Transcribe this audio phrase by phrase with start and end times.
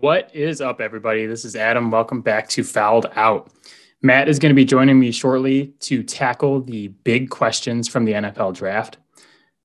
[0.00, 1.26] What is up, everybody?
[1.26, 1.90] This is Adam.
[1.90, 3.52] Welcome back to Fouled Out.
[4.00, 8.12] Matt is going to be joining me shortly to tackle the big questions from the
[8.12, 8.96] NFL draft.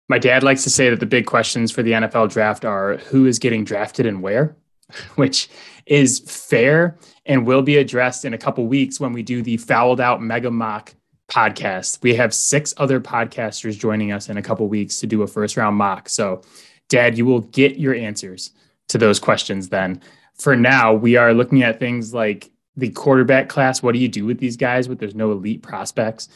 [0.09, 3.25] My dad likes to say that the big questions for the NFL draft are who
[3.25, 4.57] is getting drafted and where,
[5.15, 5.47] which
[5.85, 10.02] is fair and will be addressed in a couple weeks when we do the Fouled
[10.02, 10.94] Out Mega Mock
[11.29, 12.04] podcast.
[12.04, 15.56] We have six other podcasters joining us in a couple weeks to do a first
[15.56, 16.09] round mock.
[16.09, 16.41] So,
[16.90, 18.52] Dad, you will get your answers
[18.90, 20.02] to those questions then.
[20.38, 23.81] For now, we are looking at things like the quarterback class.
[23.81, 26.30] What do you do with these guys But there's no elite prospects?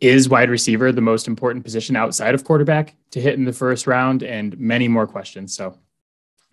[0.00, 3.86] Is wide receiver the most important position outside of quarterback to hit in the first
[3.86, 4.22] round?
[4.22, 5.54] And many more questions.
[5.54, 5.78] So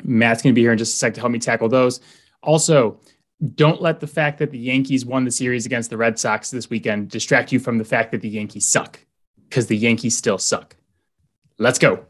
[0.04, 2.00] Matt's going to be here in just a sec to help me tackle those.
[2.44, 3.00] Also,
[3.55, 6.70] don't let the fact that the Yankees won the series against the Red Sox this
[6.70, 9.00] weekend distract you from the fact that the Yankees suck
[9.50, 10.76] because the Yankees still suck.
[11.58, 12.05] Let's go.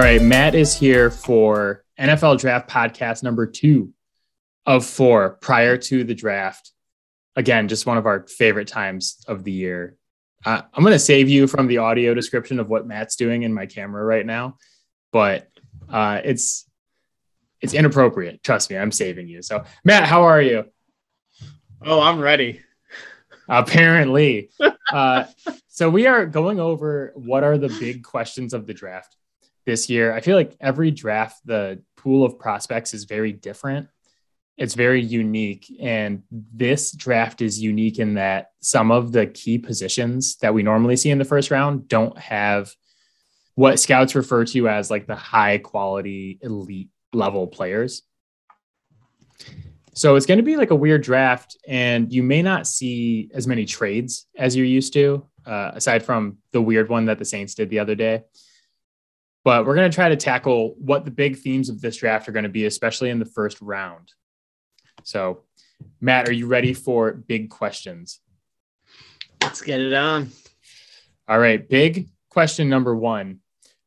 [0.00, 3.92] Right, Matt is here for NFL Draft Podcast number two
[4.64, 6.72] of four prior to the draft.
[7.36, 9.96] Again, just one of our favorite times of the year.
[10.46, 13.52] Uh, I'm going to save you from the audio description of what Matt's doing in
[13.52, 14.56] my camera right now,
[15.12, 15.48] but
[15.90, 16.66] uh, it's
[17.60, 18.42] it's inappropriate.
[18.42, 19.42] Trust me, I'm saving you.
[19.42, 20.64] So, Matt, how are you?
[21.84, 22.62] Oh, I'm ready.
[23.48, 24.50] Apparently.
[24.92, 25.24] uh,
[25.68, 29.14] so we are going over what are the big questions of the draft
[29.70, 30.12] this year.
[30.12, 33.86] I feel like every draft, the pool of prospects is very different.
[34.58, 35.72] It's very unique.
[35.80, 40.96] And this draft is unique in that some of the key positions that we normally
[40.96, 42.74] see in the first round don't have
[43.54, 48.02] what scouts refer to as like the high quality elite level players.
[49.94, 53.46] So it's going to be like a weird draft, and you may not see as
[53.46, 57.54] many trades as you're used to, uh, aside from the weird one that the Saints
[57.54, 58.22] did the other day.
[59.50, 59.68] But mm-hmm.
[59.68, 62.44] we're going to try to tackle what the big themes of this draft are going
[62.44, 64.12] to be, especially in the first round.
[65.02, 65.40] So,
[66.00, 68.20] Matt, are you ready for big questions?
[69.42, 70.30] Let's get it on.
[71.26, 71.68] All right.
[71.68, 73.40] Big question number one.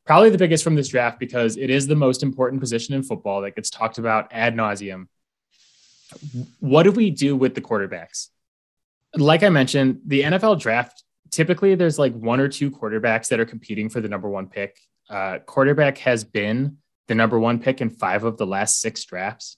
[0.05, 3.39] Probably the biggest from this draft because it is the most important position in football
[3.43, 5.07] that gets talked about ad nauseum.
[6.59, 8.27] What do we do with the quarterbacks?
[9.15, 13.45] Like I mentioned, the NFL draft typically there's like one or two quarterbacks that are
[13.45, 14.77] competing for the number one pick
[15.13, 19.57] uh, quarterback has been the number one pick in five of the last six drafts.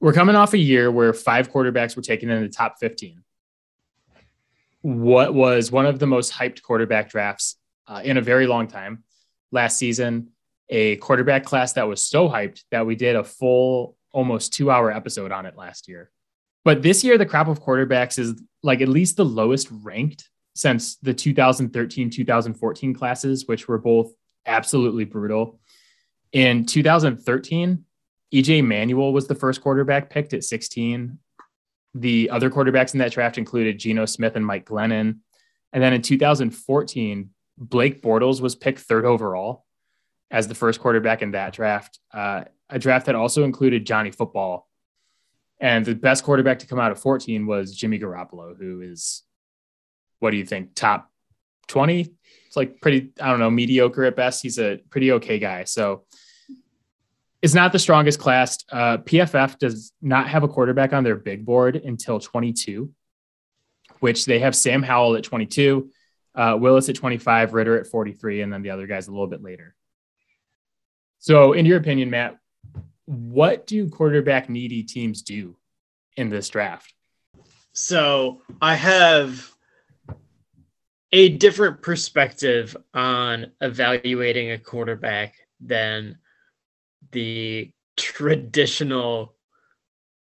[0.00, 3.22] We're coming off a year where five quarterbacks were taken in the top 15.
[4.80, 7.56] What was one of the most hyped quarterback drafts
[7.86, 9.04] uh, in a very long time
[9.52, 10.30] last season,
[10.68, 14.90] a quarterback class that was so hyped that we did a full, almost two hour
[14.90, 16.10] episode on it last year.
[16.64, 18.34] But this year, the crop of quarterbacks is
[18.64, 24.12] like at least the lowest ranked since the 2013 2014 classes, which were both
[24.46, 25.60] absolutely brutal.
[26.32, 27.84] In 2013,
[28.32, 31.18] EJ Manuel was the first quarterback picked at 16.
[31.94, 35.18] The other quarterbacks in that draft included Geno Smith and Mike Glennon.
[35.72, 39.66] And then in 2014, Blake Bortles was picked third overall
[40.30, 44.66] as the first quarterback in that draft, uh, a draft that also included Johnny Football.
[45.60, 49.22] And the best quarterback to come out of 14 was Jimmy Garoppolo, who is,
[50.18, 51.11] what do you think, top
[51.68, 52.08] 20,
[52.46, 54.42] it's like pretty, I don't know, mediocre at best.
[54.42, 55.64] He's a pretty okay guy.
[55.64, 56.04] So
[57.42, 58.58] it's not the strongest class.
[58.70, 62.90] Uh, PFF does not have a quarterback on their big board until 22,
[64.00, 65.90] which they have Sam Howell at 22,
[66.36, 69.42] uh, Willis at 25, Ridder at 43, and then the other guys a little bit
[69.42, 69.74] later.
[71.18, 72.38] So, in your opinion, Matt,
[73.06, 75.56] what do quarterback needy teams do
[76.16, 76.94] in this draft?
[77.72, 79.51] So, I have
[81.12, 86.18] a different perspective on evaluating a quarterback than
[87.10, 89.34] the traditional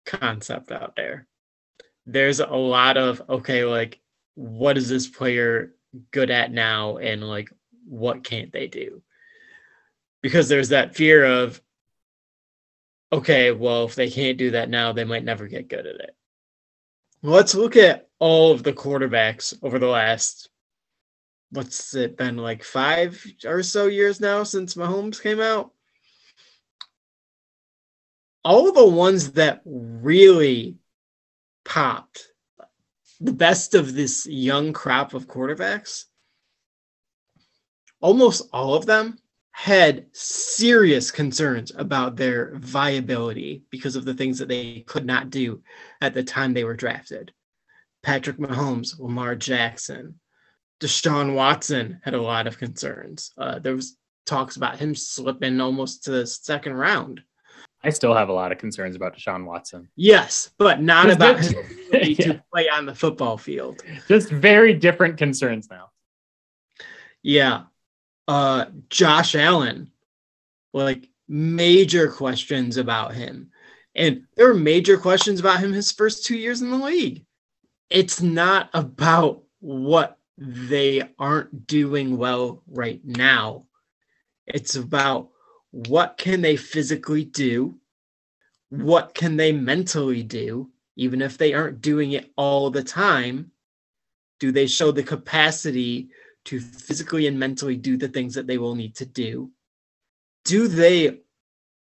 [0.06, 1.28] concept out there.
[2.06, 4.00] There's a lot of, okay, like,
[4.36, 5.74] what is this player
[6.12, 6.98] good at now?
[6.98, 7.52] And like,
[7.86, 9.02] what can't they do?
[10.22, 11.62] Because there's that fear of,
[13.12, 16.16] okay, well, if they can't do that now, they might never get good at it.
[17.24, 20.50] Let's look at all of the quarterbacks over the last
[21.52, 25.72] what's it been like five or so years now since Mahomes came out?
[28.44, 30.78] All the ones that really
[31.66, 32.28] popped,
[33.20, 36.06] the best of this young crop of quarterbacks,
[38.00, 39.18] almost all of them
[39.52, 45.62] had serious concerns about their viability because of the things that they could not do
[46.00, 47.34] at the time they were drafted.
[48.04, 50.20] Patrick Mahomes, Lamar Jackson,
[50.80, 53.32] Deshaun Watson had a lot of concerns.
[53.38, 57.22] Uh, there was talks about him slipping almost to the second round.
[57.84, 59.88] I still have a lot of concerns about Deshaun Watson.
[59.96, 62.26] Yes, but not about his ability yeah.
[62.26, 63.82] to play on the football field.
[64.08, 65.90] Just very different concerns now.
[67.24, 67.64] Yeah.
[68.28, 69.92] Uh Josh Allen,
[70.74, 73.52] like major questions about him.
[73.96, 77.26] And there were major questions about him his first two years in the league.
[77.90, 83.66] It's not about what they aren't doing well right now.
[84.46, 85.30] It's about
[85.72, 87.80] what can they physically do?
[88.70, 90.70] What can they mentally do?
[90.96, 93.52] Even if they aren't doing it all the time,
[94.40, 96.10] do they show the capacity
[96.46, 99.52] to physically and mentally do the things that they will need to do?
[100.46, 101.22] Do they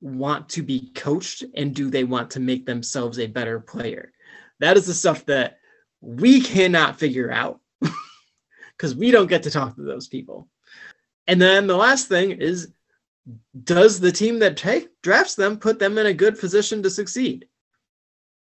[0.01, 4.11] want to be coached and do they want to make themselves a better player?
[4.59, 5.59] That is the stuff that
[6.01, 7.60] we cannot figure out
[8.81, 10.47] because we don't get to talk to those people.
[11.27, 12.73] And then the last thing is
[13.63, 17.45] does the team that take drafts them put them in a good position to succeed?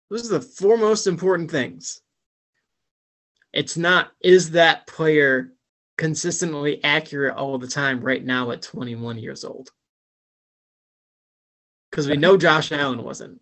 [0.09, 2.01] Those are the four most important things.
[3.51, 5.51] It's not is that player
[5.97, 9.69] consistently accurate all the time right now at 21 years old?
[11.89, 13.41] Because we know Josh Allen wasn't.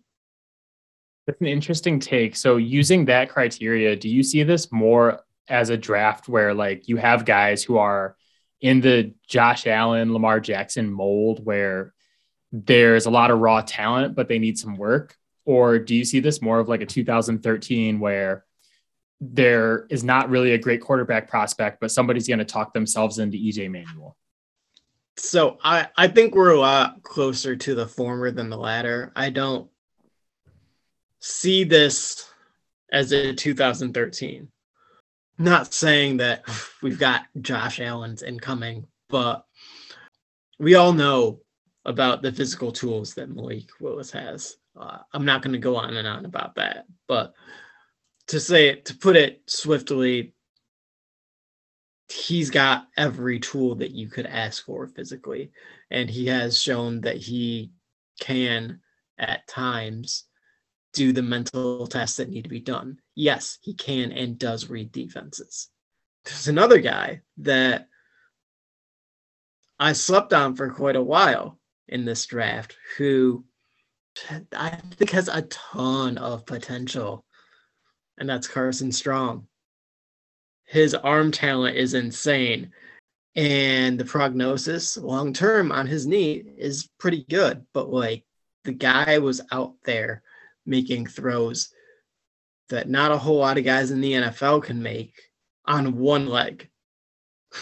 [1.28, 2.34] That's an interesting take.
[2.34, 5.20] So, using that criteria, do you see this more
[5.50, 8.16] as a draft where like you have guys who are
[8.60, 11.92] in the Josh Allen, Lamar Jackson mold where
[12.52, 15.16] there's a lot of raw talent, but they need some work?
[15.44, 18.44] Or do you see this more of like a 2013 where
[19.20, 23.38] there is not really a great quarterback prospect, but somebody's going to talk themselves into
[23.38, 24.16] EJ Manuel?
[25.16, 29.12] So I, I think we're a lot closer to the former than the latter.
[29.14, 29.68] I don't
[31.18, 32.26] see this
[32.92, 34.48] as a 2013
[35.40, 36.44] not saying that
[36.82, 39.44] we've got Josh Allen's incoming, but
[40.58, 41.40] we all know
[41.86, 44.56] about the physical tools that Malik Willis has.
[44.78, 47.32] Uh, I'm not going to go on and on about that, but
[48.28, 50.34] to say it, to put it swiftly,
[52.08, 55.52] he's got every tool that you could ask for physically,
[55.90, 57.72] and he has shown that he
[58.20, 58.80] can
[59.18, 60.24] at times
[60.92, 62.98] do the mental tests that need to be done.
[63.14, 65.68] Yes, he can and does read defenses.
[66.24, 67.88] There's another guy that
[69.78, 71.58] I slept on for quite a while
[71.88, 73.44] in this draft who
[74.54, 77.24] I think has a ton of potential,
[78.18, 79.46] and that's Carson Strong.
[80.66, 82.72] His arm talent is insane,
[83.34, 88.24] and the prognosis long term on his knee is pretty good, but like
[88.64, 90.22] the guy was out there
[90.70, 91.70] making throws
[92.70, 95.20] that not a whole lot of guys in the NFL can make
[95.66, 96.70] on one leg.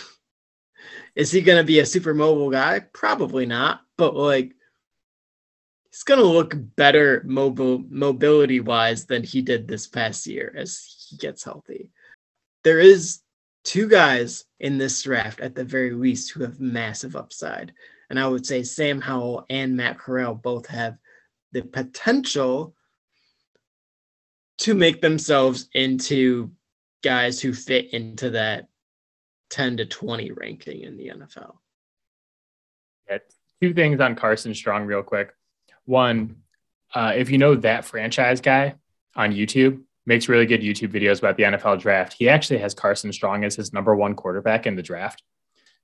[1.16, 2.80] Is he going to be a super mobile guy?
[2.92, 4.52] Probably not, but like
[5.90, 11.06] he's going to look better mobile mobility wise than he did this past year as
[11.08, 11.90] he gets healthy.
[12.62, 13.20] There is
[13.64, 17.72] two guys in this draft at the very least who have massive upside.
[18.10, 20.96] And I would say Sam Howell and Matt Corral both have
[21.52, 22.74] the potential
[24.58, 26.50] to make themselves into
[27.02, 28.68] guys who fit into that
[29.50, 31.56] 10 to 20 ranking in the NFL.
[33.08, 33.18] Yeah,
[33.62, 35.32] two things on Carson Strong, real quick.
[35.84, 36.36] One,
[36.94, 38.74] uh, if you know that franchise guy
[39.16, 42.14] on YouTube, makes really good YouTube videos about the NFL draft.
[42.14, 45.22] He actually has Carson Strong as his number one quarterback in the draft.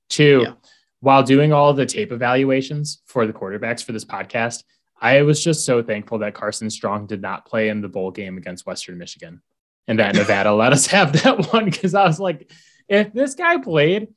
[0.09, 0.53] Two, yeah.
[1.01, 4.65] while doing all the tape evaluations for the quarterbacks for this podcast,
[5.01, 8.39] I was just so thankful that Carson Strong did not play in the bowl game
[8.39, 9.43] against Western Michigan
[9.87, 12.51] and that Nevada let us have that one because I was like,
[12.89, 14.09] if this guy played,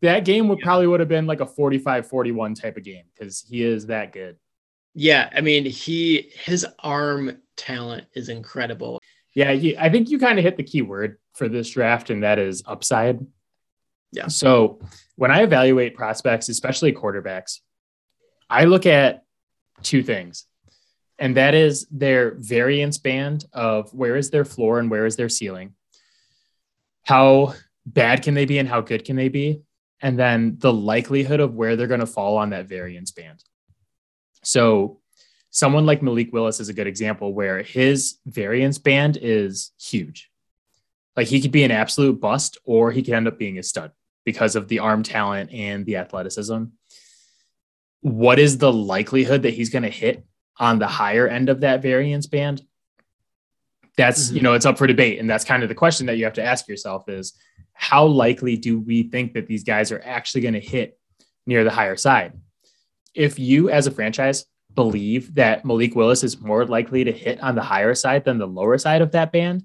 [0.00, 3.44] that game would probably would have been like a 45 41 type of game because
[3.48, 4.36] he is that good.
[4.94, 5.30] Yeah.
[5.34, 9.00] I mean, he, his arm talent is incredible.
[9.34, 9.52] Yeah.
[9.52, 12.38] He, I think you kind of hit the key word for this draft, and that
[12.38, 13.24] is upside.
[14.10, 14.26] Yeah.
[14.28, 14.80] So
[15.16, 17.60] when I evaluate prospects, especially quarterbacks,
[18.50, 19.24] I look at
[19.82, 20.46] two things.
[21.18, 25.28] And that is their variance band of where is their floor and where is their
[25.28, 25.74] ceiling.
[27.04, 27.54] How
[27.86, 29.62] bad can they be and how good can they be?
[30.00, 33.44] And then the likelihood of where they're going to fall on that variance band.
[34.42, 34.98] So,
[35.50, 40.30] someone like Malik Willis is a good example where his variance band is huge.
[41.16, 43.92] Like he could be an absolute bust or he could end up being a stud
[44.24, 46.64] because of the arm talent and the athleticism.
[48.02, 50.24] What is the likelihood that he's going to hit
[50.58, 52.62] on the higher end of that variance band?
[53.96, 54.36] That's, mm-hmm.
[54.36, 55.18] you know, it's up for debate.
[55.18, 57.32] And that's kind of the question that you have to ask yourself is
[57.72, 60.98] how likely do we think that these guys are actually going to hit
[61.46, 62.32] near the higher side?
[63.14, 64.44] If you, as a franchise,
[64.74, 68.46] believe that Malik Willis is more likely to hit on the higher side than the
[68.46, 69.64] lower side of that band,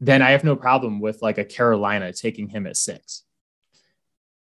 [0.00, 3.22] then I have no problem with like a Carolina taking him at six.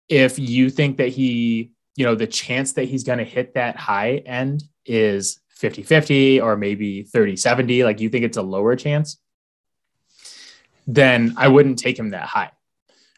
[0.09, 3.75] If you think that he, you know, the chance that he's going to hit that
[3.75, 8.77] high end is 50 50 or maybe 30 70, like you think it's a lower
[8.77, 9.19] chance,
[10.87, 12.53] then I wouldn't take him that high.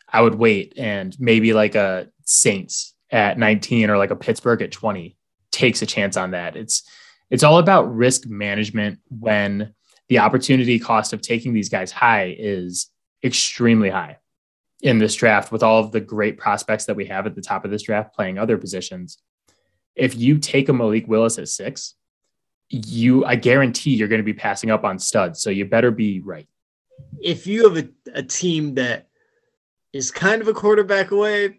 [0.09, 4.73] I would wait and maybe like a Saints at 19 or like a Pittsburgh at
[4.73, 5.15] 20
[5.53, 6.57] takes a chance on that.
[6.57, 6.83] It's
[7.29, 9.75] it's all about risk management when
[10.09, 12.89] the opportunity cost of taking these guys high is
[13.23, 14.17] extremely high
[14.83, 17.65] in this draft with all of the great prospects that we have at the top
[17.65, 19.19] of this draft playing other positions.
[19.95, 21.95] If you take a Malik Willis at six,
[22.69, 25.43] you I guarantee you're going to be passing up on studs.
[25.43, 26.49] So you better be right.
[27.21, 29.09] If you have a, a team that
[29.93, 31.59] is kind of a quarterback away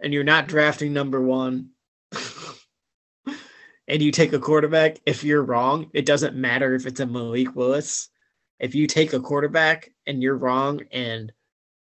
[0.00, 1.70] and you're not drafting number one,
[3.88, 7.54] and you take a quarterback, if you're wrong, it doesn't matter if it's a Malik
[7.56, 8.08] Willis.
[8.60, 11.32] If you take a quarterback and you're wrong, and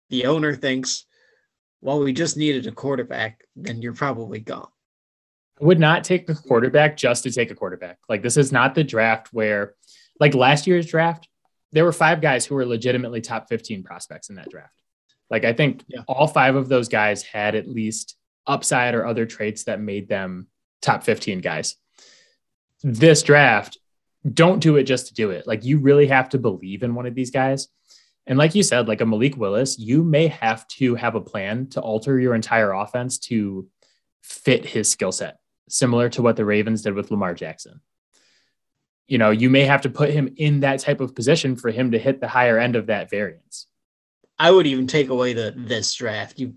[0.09, 1.05] the owner thinks,
[1.81, 4.67] well, we just needed a quarterback, then you're probably gone.
[5.61, 7.99] I would not take a quarterback just to take a quarterback.
[8.09, 9.75] Like, this is not the draft where,
[10.19, 11.27] like last year's draft,
[11.71, 14.81] there were five guys who were legitimately top 15 prospects in that draft.
[15.29, 16.01] Like, I think yeah.
[16.07, 20.47] all five of those guys had at least upside or other traits that made them
[20.81, 21.75] top 15 guys
[22.83, 23.77] this draft,
[24.31, 25.47] don't do it just to do it.
[25.47, 27.67] Like you really have to believe in one of these guys.
[28.25, 31.67] And like you said, like a Malik Willis, you may have to have a plan
[31.71, 33.67] to alter your entire offense to
[34.21, 35.37] fit his skill set,
[35.67, 37.81] similar to what the Ravens did with Lamar Jackson.
[39.07, 41.91] You know, you may have to put him in that type of position for him
[41.91, 43.67] to hit the higher end of that variance.
[44.39, 46.39] I would even take away the this draft.
[46.39, 46.55] You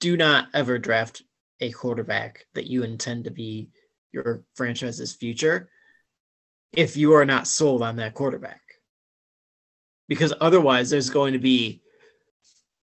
[0.00, 1.22] do not ever draft
[1.60, 3.70] a quarterback that you intend to be
[4.12, 5.68] your franchise's future
[6.72, 8.60] if you are not sold on that quarterback.
[10.08, 11.82] Because otherwise, there's going to be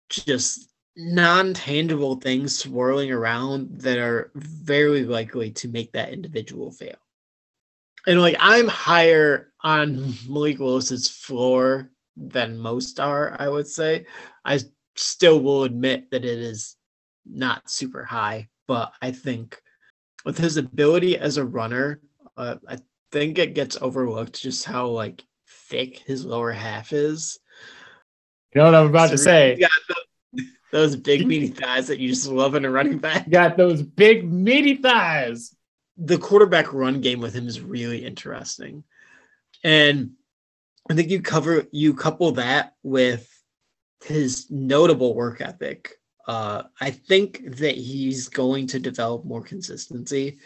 [0.08, 6.96] just non tangible things swirling around that are very likely to make that individual fail.
[8.06, 14.06] And like, I'm higher on Malik Willis's floor than most are, I would say.
[14.44, 14.60] I
[14.96, 16.76] still will admit that it is
[17.26, 19.60] not super high, but I think
[20.24, 22.00] with his ability as a runner,
[22.36, 22.78] uh, I
[23.10, 25.24] think it gets overlooked just how like
[25.68, 27.38] thick his lower half is.
[28.54, 29.58] You know what I'm about so to say?
[29.88, 33.28] Those, those big meaty thighs that you just love in a running back.
[33.30, 35.54] got those big meaty thighs.
[35.96, 38.82] The quarterback run game with him is really interesting,
[39.62, 40.12] and
[40.90, 43.30] I think you cover you couple that with
[44.02, 50.38] his notable work ethic uh, I think that he's going to develop more consistency.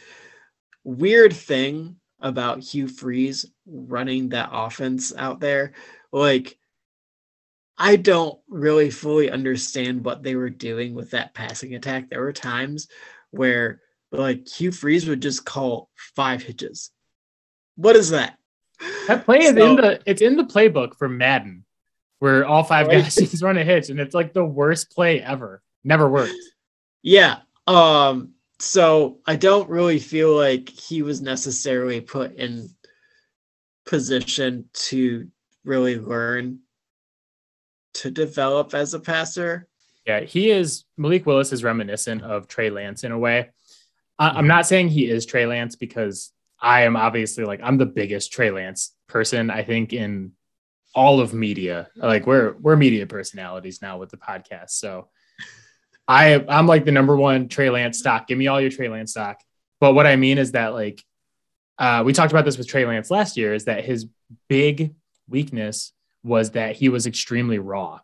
[0.85, 5.73] Weird thing about Hugh Freeze running that offense out there,
[6.13, 6.59] like
[7.77, 12.11] I don't really fully understand what they were doing with that passing attack.
[12.11, 12.89] There were times
[13.31, 16.91] where like Hugh Freeze would just call five hitches.
[17.77, 18.37] What is that?
[19.07, 21.65] That play is so, in the it's in the playbook for Madden,
[22.19, 23.03] where all five right?
[23.03, 25.63] guys just run a hitch, and it's like the worst play ever.
[25.85, 26.35] Never worked.
[27.03, 27.39] Yeah.
[27.67, 32.69] Um, so I don't really feel like he was necessarily put in
[33.87, 35.29] position to
[35.65, 36.61] really learn
[37.95, 39.69] to develop as a passer.
[40.07, 43.51] Yeah, he is Malik Willis is reminiscent of Trey Lance in a way.
[44.19, 44.47] I'm mm-hmm.
[44.47, 48.51] not saying he is Trey Lance because I am obviously like I'm the biggest Trey
[48.51, 50.33] Lance person I think in
[50.95, 51.89] all of media.
[51.97, 54.71] Like we're we're media personalities now with the podcast.
[54.71, 55.09] So
[56.09, 58.27] I I'm like the number one Trey Lance stock.
[58.27, 59.41] Give me all your Trey Lance stock.
[59.79, 61.05] But what I mean is that like
[61.79, 64.07] uh, we talked about this with Trey Lance last year, is that his
[64.49, 64.95] big
[65.29, 65.93] weakness
[66.25, 68.01] was that he was extremely raw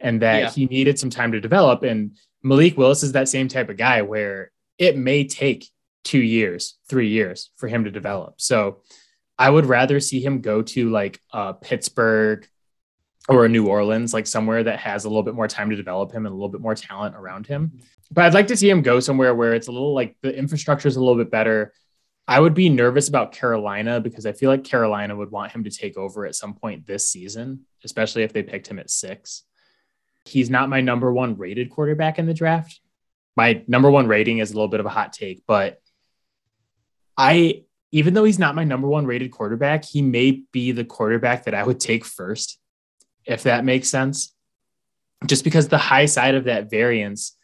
[0.00, 0.50] and that yeah.
[0.50, 1.82] he needed some time to develop.
[1.82, 5.68] And Malik Willis is that same type of guy where it may take
[6.04, 8.40] two years, three years for him to develop.
[8.40, 8.82] So
[9.38, 12.46] I would rather see him go to like uh, Pittsburgh,
[13.28, 16.12] or a New Orleans, like somewhere that has a little bit more time to develop
[16.12, 17.72] him and a little bit more talent around him.
[18.10, 20.88] But I'd like to see him go somewhere where it's a little like the infrastructure
[20.88, 21.72] is a little bit better.
[22.26, 25.70] I would be nervous about Carolina because I feel like Carolina would want him to
[25.70, 29.44] take over at some point this season, especially if they picked him at six.
[30.24, 32.80] He's not my number one rated quarterback in the draft.
[33.36, 35.80] My number one rating is a little bit of a hot take, but
[37.16, 41.44] I even though he's not my number one rated quarterback, he may be the quarterback
[41.44, 42.58] that I would take first,
[43.24, 44.34] if that makes sense.
[45.26, 47.36] Just because the high side of that variance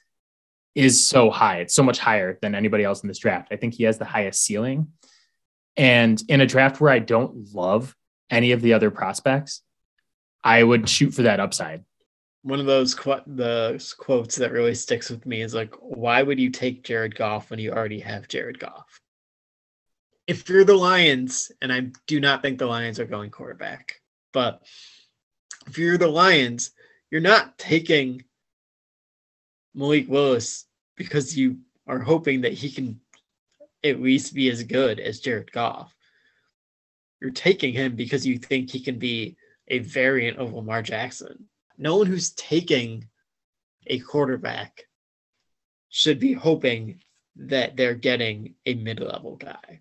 [0.74, 3.48] is so high, it's so much higher than anybody else in this draft.
[3.50, 4.88] I think he has the highest ceiling.
[5.76, 7.94] And in a draft where I don't love
[8.30, 9.62] any of the other prospects,
[10.42, 11.84] I would shoot for that upside.
[12.42, 16.38] One of those qu- the quotes that really sticks with me is like, "Why would
[16.38, 19.00] you take Jared Goff when you already have Jared Goff?"
[20.26, 24.00] If you're the Lions, and I do not think the Lions are going quarterback,
[24.32, 24.62] but
[25.66, 26.70] if you're the Lions,
[27.10, 28.24] you're not taking
[29.74, 33.00] Malik Willis because you are hoping that he can
[33.84, 35.94] at least be as good as Jared Goff.
[37.20, 39.36] You're taking him because you think he can be
[39.68, 41.48] a variant of Lamar Jackson.
[41.76, 43.08] No one who's taking
[43.86, 44.84] a quarterback
[45.88, 47.00] should be hoping
[47.36, 49.80] that they're getting a mid level guy.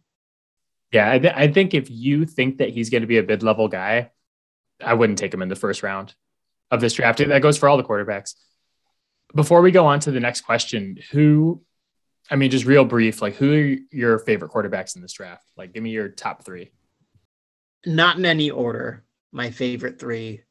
[0.91, 3.43] Yeah, I, th- I, think if you think that he's going to be a mid
[3.43, 4.11] level guy,
[4.83, 6.13] I wouldn't take him in the first round
[6.71, 7.19] of this draft.
[7.19, 8.33] That goes for all the quarterbacks.
[9.35, 11.61] Before we go on to the next question, who,
[12.29, 15.45] I mean, just real brief, like who are your favorite quarterbacks in this draft?
[15.57, 16.71] Like, give me your top three.
[17.85, 20.41] Not in any order my favorite three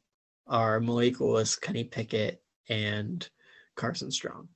[0.47, 3.27] are Malik Willis, Kenny Pickett, and
[3.75, 4.47] Carson Strong.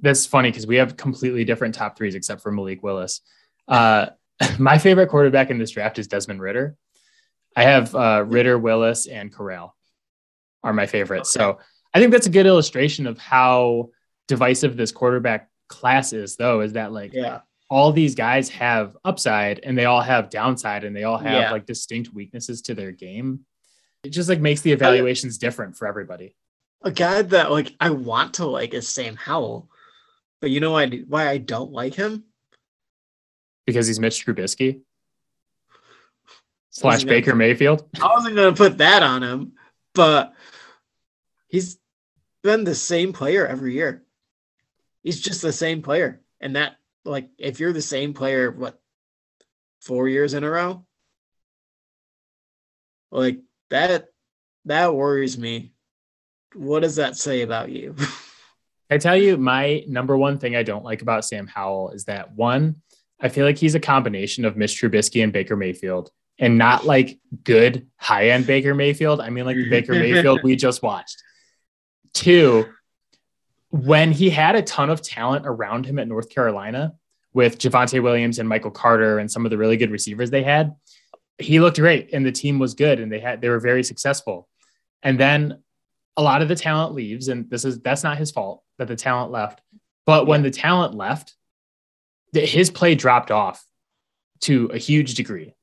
[0.00, 3.20] That's funny because we have completely different top threes except for Malik Willis.
[3.68, 4.06] Uh,
[4.58, 6.76] my favorite quarterback in this draft is Desmond Ridder.
[7.56, 9.76] I have uh, Ridder, Willis, and Corral
[10.62, 11.36] are my favorites.
[11.36, 11.44] Okay.
[11.44, 11.58] So
[11.92, 13.90] I think that's a good illustration of how
[14.28, 17.40] divisive this quarterback class is, though, is that like yeah
[17.72, 21.50] all these guys have upside and they all have downside and they all have yeah.
[21.50, 23.46] like distinct weaknesses to their game.
[24.04, 26.36] It just like makes the evaluations I, different for everybody.
[26.82, 29.70] A guy that like I want to like is Sam Howell,
[30.42, 32.24] but you know why why I don't like him?
[33.64, 34.82] Because he's Mitch Trubisky
[36.72, 37.88] slash Baker gonna, Mayfield.
[38.00, 39.52] I wasn't gonna put that on him,
[39.94, 40.34] but
[41.48, 41.78] he's
[42.42, 44.02] been the same player every year.
[45.02, 48.80] He's just the same player, and that like if you're the same player, what
[49.80, 50.84] four years in a row,
[53.10, 53.38] like
[53.70, 54.08] that
[54.64, 55.72] that worries me.
[56.54, 57.94] What does that say about you?
[58.90, 62.34] I tell you, my number one thing I don't like about Sam Howell is that
[62.34, 62.82] one,
[63.18, 66.10] I feel like he's a combination of Mitch Trubisky and Baker Mayfield,
[66.42, 69.20] and not like good high end Baker Mayfield.
[69.20, 71.22] I mean, like the Baker Mayfield we just watched.
[72.12, 72.66] Two,
[73.70, 76.94] when he had a ton of talent around him at North Carolina
[77.32, 80.74] with Javonte Williams and Michael Carter and some of the really good receivers they had,
[81.38, 84.48] he looked great and the team was good and they had they were very successful.
[85.04, 85.62] And then
[86.16, 88.96] a lot of the talent leaves, and this is that's not his fault that the
[88.96, 89.60] talent left.
[90.06, 91.36] But when the talent left,
[92.34, 93.64] his play dropped off
[94.40, 95.54] to a huge degree.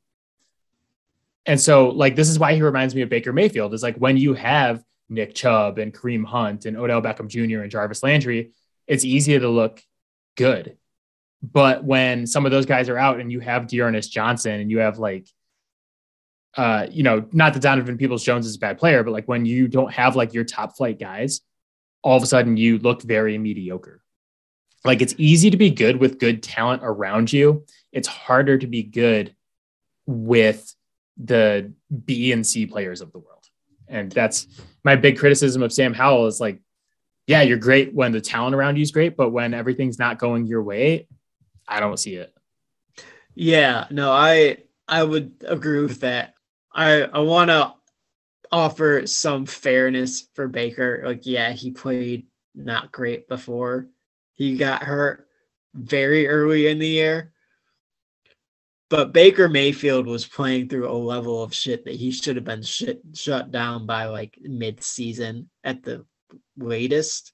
[1.46, 3.74] And so, like, this is why he reminds me of Baker Mayfield.
[3.74, 7.62] Is like when you have Nick Chubb and Kareem Hunt and Odell Beckham Jr.
[7.62, 8.52] and Jarvis Landry,
[8.88, 9.82] it's easier to look
[10.36, 10.78] good.
[11.42, 14.80] But when some of those guys are out and you have D'Ernest Johnson and you
[14.80, 15.28] have like,
[16.58, 19.46] uh, you know, not that Donovan Peoples Jones is a bad player, but like when
[19.46, 21.42] you don't have like your top flight guys,
[22.02, 24.02] all of a sudden you look very mediocre.
[24.84, 27.66] Like it's easy to be good with good talent around you.
[27.92, 29.36] It's harder to be good
[30.06, 30.74] with
[31.20, 31.72] the
[32.06, 33.46] B and C players of the world.
[33.88, 34.48] And that's
[34.84, 36.62] my big criticism of Sam Howell is like,
[37.28, 40.46] yeah, you're great when the talent around you is great, but when everything's not going
[40.48, 41.08] your way,
[41.68, 42.34] I don't see it.
[43.36, 46.34] Yeah, no, I I would agree with that.
[46.74, 47.74] I I want to
[48.52, 51.04] offer some fairness for Baker.
[51.06, 53.88] Like, yeah, he played not great before
[54.34, 55.28] he got hurt
[55.76, 57.34] very early in the year.
[58.90, 62.64] But Baker Mayfield was playing through a level of shit that he should have been
[62.64, 66.06] shit, shut down by like mid season at the
[66.58, 67.32] latest.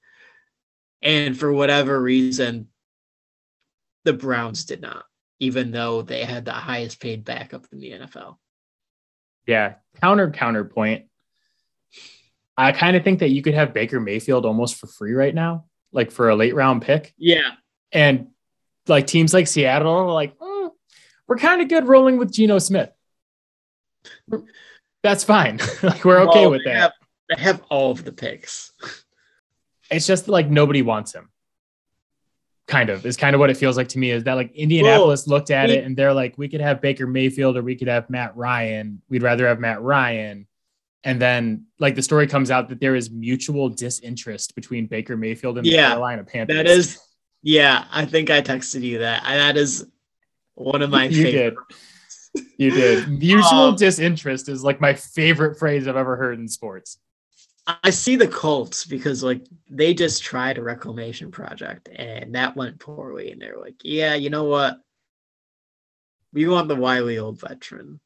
[1.01, 2.67] And for whatever reason,
[4.03, 5.05] the Browns did not,
[5.39, 8.35] even though they had the highest paid backup in the NFL.
[9.47, 9.75] Yeah.
[10.01, 11.05] Counter counterpoint.
[12.57, 15.65] I kind of think that you could have Baker Mayfield almost for free right now,
[15.91, 17.13] like for a late round pick.
[17.17, 17.51] Yeah.
[17.91, 18.27] And
[18.87, 20.54] like teams like Seattle are like, mm,
[21.27, 22.91] we're kind of good rolling with Geno Smith.
[25.03, 25.59] That's fine.
[25.83, 26.75] like we're okay well, with that.
[26.75, 26.91] Have,
[27.29, 28.71] they have all of the picks.
[29.91, 31.29] It's just like nobody wants him.
[32.67, 34.09] Kind of is kind of what it feels like to me.
[34.09, 37.05] Is that like Indianapolis well, looked at it and they're like, we could have Baker
[37.05, 39.01] Mayfield or we could have Matt Ryan.
[39.07, 40.47] We'd rather have Matt Ryan.
[41.03, 45.59] And then like the story comes out that there is mutual disinterest between Baker Mayfield
[45.59, 46.57] and the yeah, Carolina Panthers.
[46.57, 46.99] That is,
[47.43, 49.21] yeah, I think I texted you that.
[49.23, 49.85] That is
[50.55, 51.57] One of my you favorite.
[52.33, 52.45] did.
[52.57, 53.07] You did.
[53.07, 56.99] Mutual Um, disinterest is like my favorite phrase I've ever heard in sports.
[57.65, 62.79] I see the Colts because like they just tried a reclamation project and that went
[62.79, 64.77] poorly, and they're like, yeah, you know what?
[66.33, 68.01] We want the wily old veteran.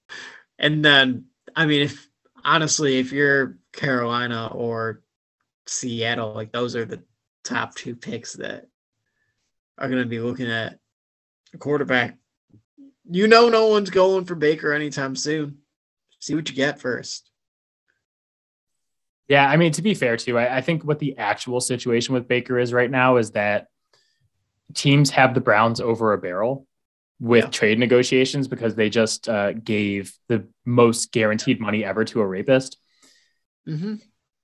[0.60, 2.08] And then, I mean, if
[2.46, 5.02] honestly, if you're Carolina or
[5.66, 7.02] Seattle, like those are the
[7.44, 8.68] top two picks that
[9.80, 10.78] are going to be looking at
[11.54, 12.19] a quarterback.
[13.12, 15.60] You know, no one's going for Baker anytime soon.
[16.20, 17.30] See what you get first.
[19.28, 22.28] Yeah, I mean, to be fair too, I, I think what the actual situation with
[22.28, 23.68] Baker is right now is that
[24.74, 26.66] teams have the Browns over a barrel
[27.20, 27.50] with Yeah.
[27.50, 32.78] trade negotiations because they just uh, gave the most guaranteed money ever to a rapist.
[33.68, 33.96] Mm-hmm.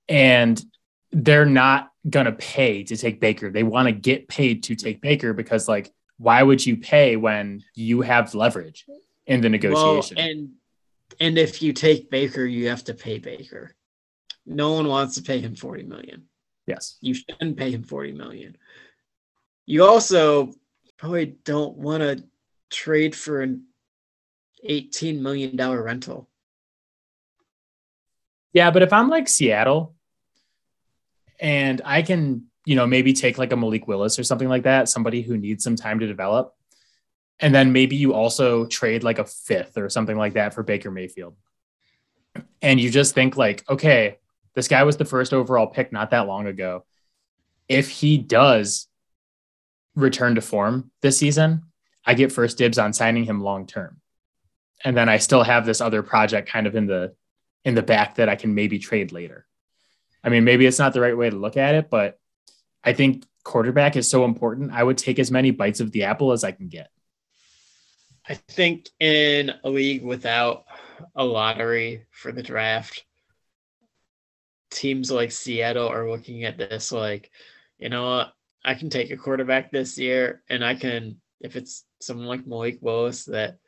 [0.08, 0.62] and
[1.10, 3.50] they're not going to pay to take Baker.
[3.50, 7.62] They want to get paid to take Baker because, like, why would you pay when
[7.74, 8.86] you have leverage
[9.26, 10.16] in the negotiation?
[10.16, 10.50] Well, and
[11.20, 13.74] and if you take Baker, you have to pay Baker.
[14.44, 16.24] No one wants to pay him 40 million.
[16.66, 16.98] yes.
[17.00, 18.56] You shouldn't pay him 40 million.
[19.66, 20.52] You also
[20.96, 22.24] probably don't want to
[22.70, 23.64] trade for an
[24.62, 26.28] 18 million dollar rental.
[28.52, 28.70] Yeah.
[28.70, 29.94] But if I'm like Seattle
[31.40, 34.88] and I can, you know, maybe take like a Malik Willis or something like that,
[34.88, 36.52] somebody who needs some time to develop.
[37.38, 40.90] And then maybe you also trade like a fifth or something like that for Baker
[40.90, 41.36] Mayfield.
[42.60, 44.18] And you just think like, okay,
[44.54, 46.84] this guy was the first overall pick not that long ago.
[47.68, 48.88] If he does
[49.94, 51.62] return to form this season,
[52.04, 54.00] I get first dibs on signing him long term.
[54.84, 57.14] And then I still have this other project kind of in the
[57.64, 59.46] in the back that I can maybe trade later.
[60.24, 62.18] I mean, maybe it's not the right way to look at it, but
[62.86, 64.72] I think quarterback is so important.
[64.72, 66.88] I would take as many bites of the apple as I can get.
[68.28, 70.64] I think in a league without
[71.14, 73.04] a lottery for the draft,
[74.70, 77.30] teams like Seattle are looking at this like,
[77.78, 78.26] you know
[78.66, 82.78] I can take a quarterback this year, and I can, if it's someone like Malik
[82.80, 83.58] Willis that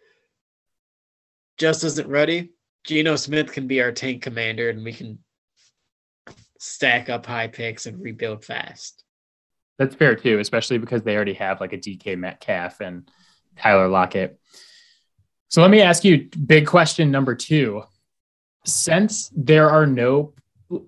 [1.57, 2.51] just isn't ready,
[2.83, 5.21] Geno Smith can be our tank commander, and we can
[6.59, 9.05] stack up high picks and rebuild fast.
[9.79, 13.09] That's fair too, especially because they already have like a DK Metcalf and
[13.57, 14.39] Tyler Lockett.
[15.49, 17.83] So let me ask you big question number two.
[18.67, 20.35] Since there are no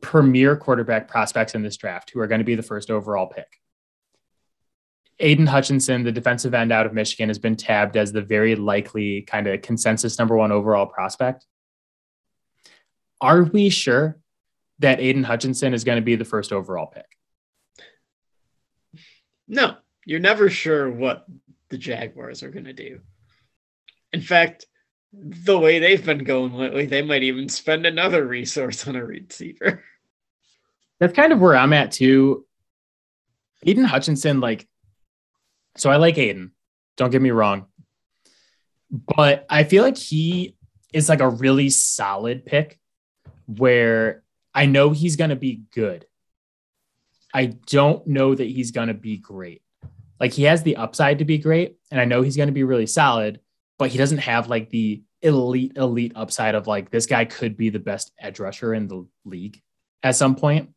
[0.02, 3.46] premier quarterback prospects in this draft who are going to be the first overall pick,
[5.20, 9.22] Aiden Hutchinson, the defensive end out of Michigan, has been tabbed as the very likely
[9.22, 11.46] kind of consensus number one overall prospect.
[13.20, 14.18] Are we sure
[14.78, 17.06] that Aiden Hutchinson is going to be the first overall pick?
[19.50, 19.74] No,
[20.06, 21.26] you're never sure what
[21.70, 23.00] the Jaguars are going to do.
[24.12, 24.66] In fact,
[25.12, 29.82] the way they've been going lately, they might even spend another resource on a receiver.
[31.00, 32.46] That's kind of where I'm at too.
[33.66, 34.68] Aiden Hutchinson, like,
[35.76, 36.52] so I like Aiden.
[36.96, 37.66] Don't get me wrong.
[38.88, 40.56] But I feel like he
[40.92, 42.78] is like a really solid pick
[43.46, 44.22] where
[44.54, 46.06] I know he's going to be good.
[47.32, 49.62] I don't know that he's going to be great.
[50.18, 52.64] Like, he has the upside to be great, and I know he's going to be
[52.64, 53.40] really solid,
[53.78, 57.70] but he doesn't have like the elite, elite upside of like this guy could be
[57.70, 59.60] the best edge rusher in the league
[60.02, 60.70] at some point.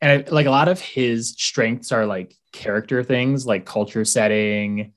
[0.00, 4.92] and like a lot of his strengths are like character things like culture setting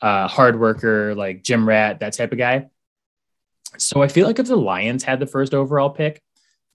[0.00, 2.66] uh hard worker like gym rat that type of guy
[3.78, 6.20] so i feel like if the lions had the first overall pick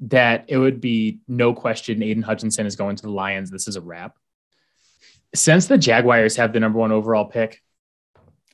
[0.01, 3.75] that it would be no question aiden hutchinson is going to the lions this is
[3.75, 4.15] a wrap
[5.35, 7.61] since the jaguars have the number one overall pick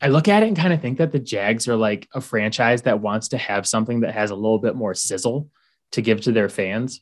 [0.01, 2.81] i look at it and kind of think that the jags are like a franchise
[2.83, 5.49] that wants to have something that has a little bit more sizzle
[5.91, 7.01] to give to their fans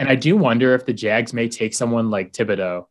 [0.00, 2.86] and I do wonder if the Jags may take someone like Thibodeaux,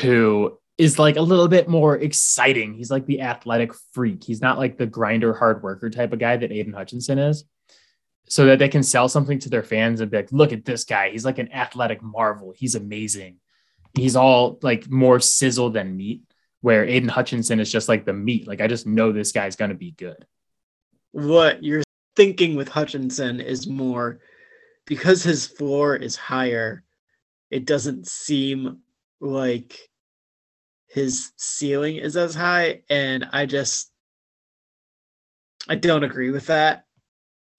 [0.00, 2.72] who is like a little bit more exciting.
[2.72, 4.24] He's like the athletic freak.
[4.24, 7.44] He's not like the grinder, hard worker type of guy that Aiden Hutchinson is.
[8.30, 10.84] So that they can sell something to their fans and be like, look at this
[10.84, 11.10] guy.
[11.10, 12.54] He's like an athletic marvel.
[12.56, 13.38] He's amazing.
[13.94, 16.22] He's all like more sizzle than meat,
[16.60, 18.46] where Aiden Hutchinson is just like the meat.
[18.46, 20.24] Like, I just know this guy's going to be good.
[21.10, 21.82] What you're
[22.14, 24.20] thinking with Hutchinson is more
[24.86, 26.84] because his floor is higher,
[27.50, 28.78] it doesn't seem
[29.20, 29.76] like
[30.86, 32.82] his ceiling is as high.
[32.88, 33.90] And I just,
[35.68, 36.84] I don't agree with that.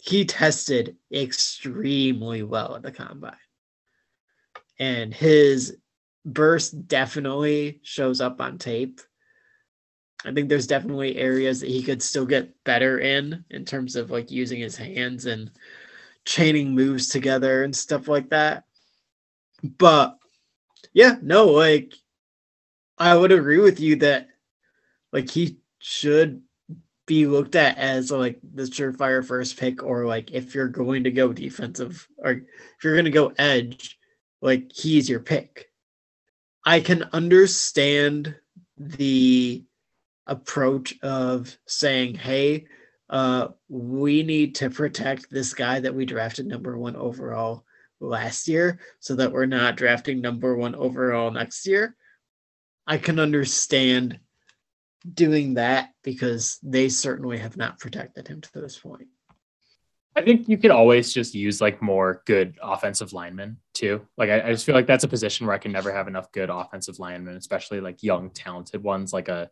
[0.04, 3.36] He tested extremely well at the combine.
[4.80, 5.78] And his
[6.26, 9.00] burst definitely shows up on tape.
[10.26, 14.10] I think there's definitely areas that he could still get better in, in terms of
[14.10, 15.52] like using his hands and
[16.26, 18.64] chaining moves together and stuff like that.
[19.64, 20.18] But
[20.94, 21.94] yeah, no, like
[22.98, 24.30] I would agree with you that
[25.14, 26.42] like he should
[27.12, 31.12] be looked at as like the surefire first pick, or like if you're going to
[31.12, 34.00] go defensive or if you're going to go edge,
[34.42, 35.70] like he's your pick.
[36.66, 38.34] I can understand
[38.78, 39.66] the
[40.26, 42.68] approach of saying, hey,
[43.10, 47.66] uh, we need to protect this guy that we drafted number one overall
[48.00, 51.94] last year so that we're not drafting number one overall next year.
[52.88, 54.18] I can understand
[55.12, 59.08] doing that because they certainly have not protected him to this point.
[60.16, 64.06] I think you could always just use like more good offensive linemen too.
[64.18, 66.32] Like I, I, just feel like that's a position where I can never have enough
[66.34, 69.50] good offensive linemen, especially like young, talented ones, like a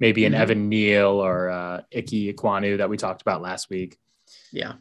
[0.00, 0.42] maybe an mm-hmm.
[0.42, 3.98] Evan Neal or uh, Ickey Ekwonu that we talked about last week.
[4.50, 4.74] Yeah,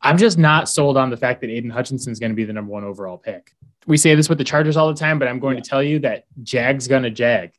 [0.00, 2.52] I'm just not sold on the fact that Aiden Hutchinson is going to be the
[2.52, 3.52] number one overall pick.
[3.86, 5.62] We say this with the Chargers all the time, but I'm going yeah.
[5.62, 7.52] to tell you that Jag's going to jag.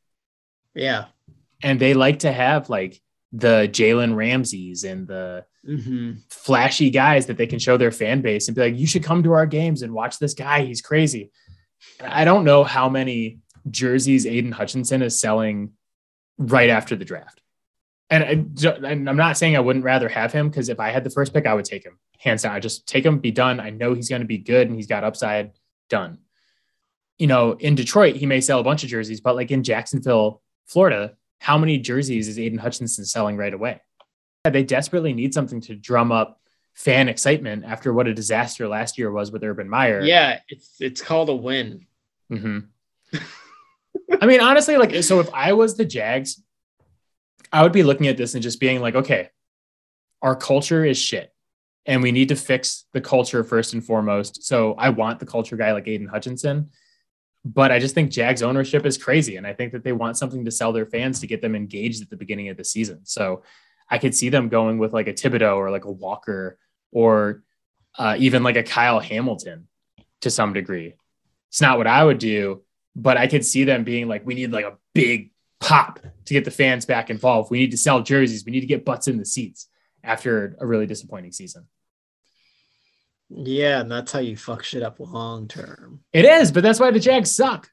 [0.73, 1.05] Yeah,
[1.63, 6.13] and they like to have like the Jalen Ramseys and the mm-hmm.
[6.29, 9.23] flashy guys that they can show their fan base and be like, you should come
[9.23, 10.63] to our games and watch this guy.
[10.63, 11.31] He's crazy.
[12.01, 15.71] I don't know how many jerseys Aiden Hutchinson is selling
[16.37, 17.41] right after the draft.
[18.09, 21.03] And, I, and I'm not saying I wouldn't rather have him because if I had
[21.03, 22.53] the first pick, I would take him hands down.
[22.53, 23.59] I just take him, be done.
[23.59, 25.53] I know he's going to be good and he's got upside.
[25.89, 26.19] Done.
[27.17, 30.41] You know, in Detroit, he may sell a bunch of jerseys, but like in Jacksonville,
[30.67, 33.81] Florida, how many jerseys is Aiden Hutchinson selling right away?
[34.45, 36.39] Yeah, They desperately need something to drum up
[36.73, 40.01] fan excitement after what a disaster last year was with Urban Meyer.
[40.01, 41.85] Yeah, it's it's called a win.
[42.31, 43.19] Mm-hmm.
[44.21, 46.41] I mean, honestly, like, so if I was the Jags,
[47.51, 49.27] I would be looking at this and just being like, okay,
[50.21, 51.33] our culture is shit.
[51.85, 54.45] And we need to fix the culture first and foremost.
[54.45, 56.69] So I want the culture guy like Aiden Hutchinson.
[57.45, 59.35] But I just think Jags ownership is crazy.
[59.35, 62.01] And I think that they want something to sell their fans to get them engaged
[62.01, 63.01] at the beginning of the season.
[63.03, 63.43] So
[63.89, 66.57] I could see them going with like a Thibodeaux or like a Walker
[66.91, 67.43] or
[67.97, 69.67] uh, even like a Kyle Hamilton
[70.21, 70.95] to some degree.
[71.49, 72.63] It's not what I would do,
[72.95, 76.45] but I could see them being like, we need like a big pop to get
[76.45, 77.51] the fans back involved.
[77.51, 78.45] We need to sell jerseys.
[78.45, 79.67] We need to get butts in the seats
[80.03, 81.67] after a really disappointing season.
[83.35, 86.01] Yeah, and that's how you fuck shit up long term.
[86.13, 87.69] It is, but that's why the Jags suck.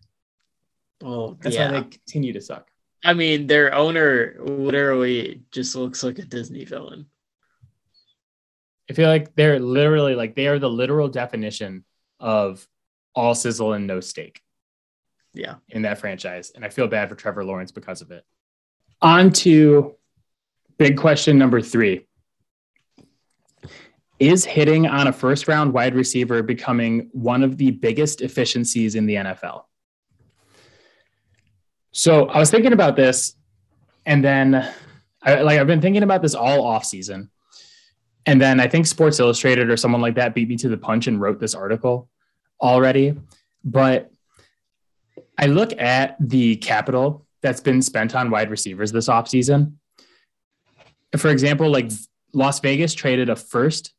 [1.03, 1.73] Oh, that's yeah.
[1.73, 2.71] why they continue to suck.
[3.05, 7.07] I mean, their owner literally just looks like a Disney villain.
[8.91, 11.85] I feel like they're literally like they are the literal definition
[12.19, 12.67] of
[13.15, 14.43] all sizzle and no steak.
[15.33, 15.57] Yeah.
[15.69, 16.51] In that franchise.
[16.55, 18.25] And I feel bad for Trevor Lawrence because of it.
[19.01, 19.95] On to
[20.77, 22.07] big question number three
[24.21, 29.07] is hitting on a first round wide receiver becoming one of the biggest efficiencies in
[29.07, 29.65] the NFL?
[31.93, 33.35] So I was thinking about this,
[34.07, 34.69] and then
[35.23, 37.31] I, like I've been thinking about this all off season,
[38.27, 41.07] and then I think Sports Illustrated or someone like that beat me to the punch
[41.07, 42.09] and wrote this article
[42.61, 43.17] already.
[43.65, 44.13] But
[45.39, 49.73] I look at the capital that's been spent on wide receivers this offseason.
[51.17, 51.91] For example, like
[52.35, 53.95] Las Vegas traded a first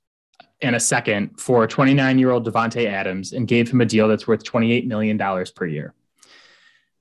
[0.62, 4.28] and a second for 29 year old Davante Adams and gave him a deal that's
[4.28, 5.17] worth $28 million
[5.56, 5.93] per year.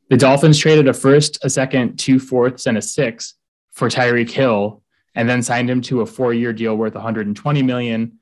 [0.09, 3.35] The Dolphins traded a first, a second, two fourths, and a six
[3.73, 4.83] for Tyreek Hill,
[5.15, 8.19] and then signed him to a four year deal worth 120 million.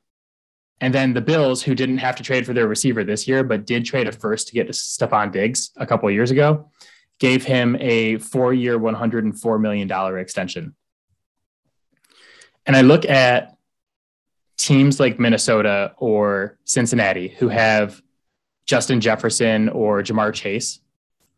[0.81, 3.67] And then the Bills, who didn't have to trade for their receiver this year, but
[3.67, 6.71] did trade a first to get to Stefon Diggs a couple years ago,
[7.19, 10.77] gave him a four year, $104 million extension.
[12.67, 13.58] And I look at
[14.69, 18.03] teams like Minnesota or Cincinnati who have
[18.67, 20.81] Justin Jefferson or Ja'Marr Chase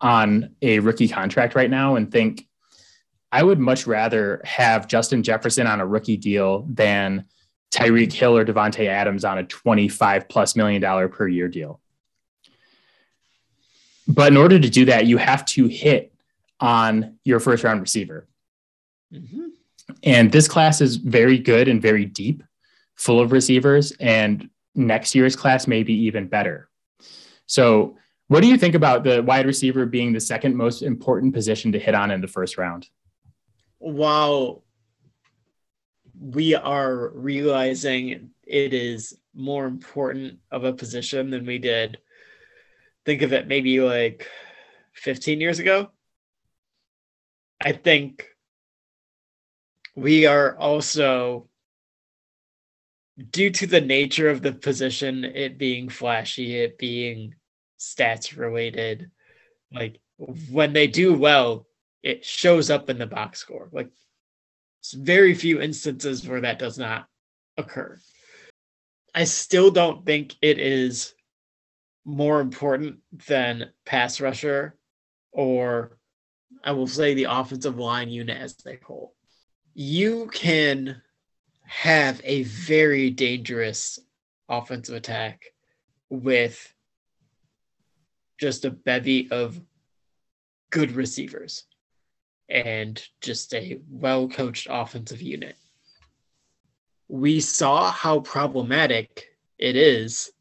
[0.01, 2.49] on a rookie contract right now and think
[3.31, 7.27] I would much rather have Justin Jefferson on a rookie deal than
[7.71, 11.81] Tyreek Hill or Davante Adams on a 25 plus million dollar per year deal.
[14.09, 16.13] But in order to do that, you have to hit
[16.59, 18.27] on your first round receiver.
[19.13, 19.51] Mm-hmm.
[20.03, 22.43] And this class is very good and very deep
[23.01, 26.69] full of receivers, and next year's class may be even better.
[27.47, 27.97] So,
[28.29, 31.79] what do you think about the wide receiver being the second most important position to
[31.79, 32.87] hit on in the first round?
[33.79, 34.63] While
[36.21, 41.99] we are realizing it is more important of a position than we did,
[43.07, 44.29] think of it maybe like
[44.93, 45.91] 15 years ago.
[47.61, 48.27] I think
[49.97, 51.50] we are also
[53.31, 57.35] due to the nature of the position, it being flashy, it being
[57.79, 59.11] stats related,
[59.73, 60.01] like
[60.51, 61.67] when they do well,
[62.03, 63.69] it shows up in the box score.
[63.73, 63.91] Like
[64.81, 67.07] it's very few instances where that does not
[67.57, 67.99] occur.
[69.15, 71.15] I still don't think it is
[72.05, 74.77] more important than pass rusher
[75.33, 75.99] or
[76.65, 79.15] I will say the offensive line unit as a whole.
[79.75, 81.01] You can
[81.71, 84.01] have a very dangerous
[84.49, 85.45] offensive attack
[86.09, 86.75] with
[88.41, 89.61] just a bevy of
[90.71, 91.63] good receivers
[92.49, 95.55] and just a well coached offensive unit.
[97.07, 100.33] We saw how problematic it is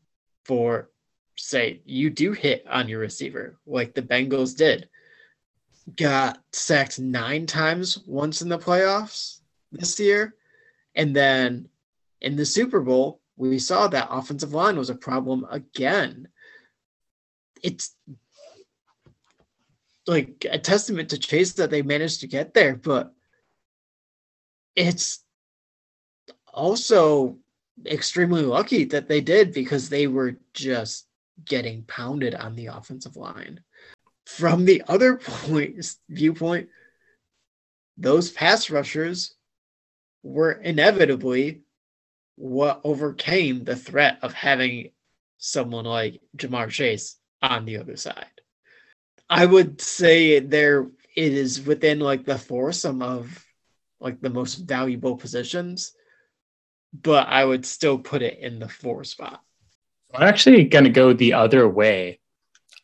[0.46, 0.90] for,
[1.38, 4.90] say, you do hit on your receiver, like the Bengals did.
[5.96, 10.34] Got sacked nine times once in the playoffs this year.
[11.00, 11.70] And then
[12.20, 16.28] in the Super Bowl, we saw that offensive line was a problem again.
[17.64, 17.96] It's
[20.06, 23.14] like a testament to Chase that they managed to get there, but
[24.76, 25.24] it's
[26.54, 27.38] also
[27.86, 31.08] extremely lucky that they did because they were just
[31.46, 33.62] getting pounded on the offensive line.
[34.26, 36.68] From the other point viewpoint,
[37.96, 39.36] those pass rushers
[40.24, 41.62] were inevitably
[42.36, 44.92] what overcame the threat of having
[45.38, 48.26] someone like Ja'Marr Chase on the other side.
[49.30, 53.46] I would say there it is within like the foursome of
[54.00, 55.94] like the most valuable positions,
[56.94, 59.42] but I would still put it in the four spot.
[60.14, 62.20] I'm actually going to go the other way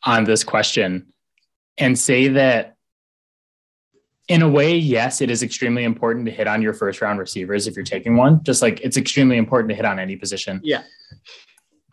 [0.04, 1.13] on this question
[1.78, 2.74] and say that
[4.27, 7.67] in a way, yes, it is extremely important to hit on your first round receivers
[7.67, 10.59] if you're taking one, just like it's extremely important to hit on any position.
[10.63, 10.83] Yeah.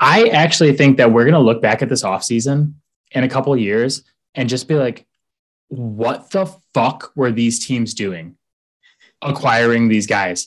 [0.01, 2.75] I actually think that we're going to look back at this offseason
[3.13, 4.03] in a couple of years
[4.35, 5.07] and just be like,
[5.69, 8.37] what the fuck were these teams doing
[9.21, 10.47] acquiring these guys?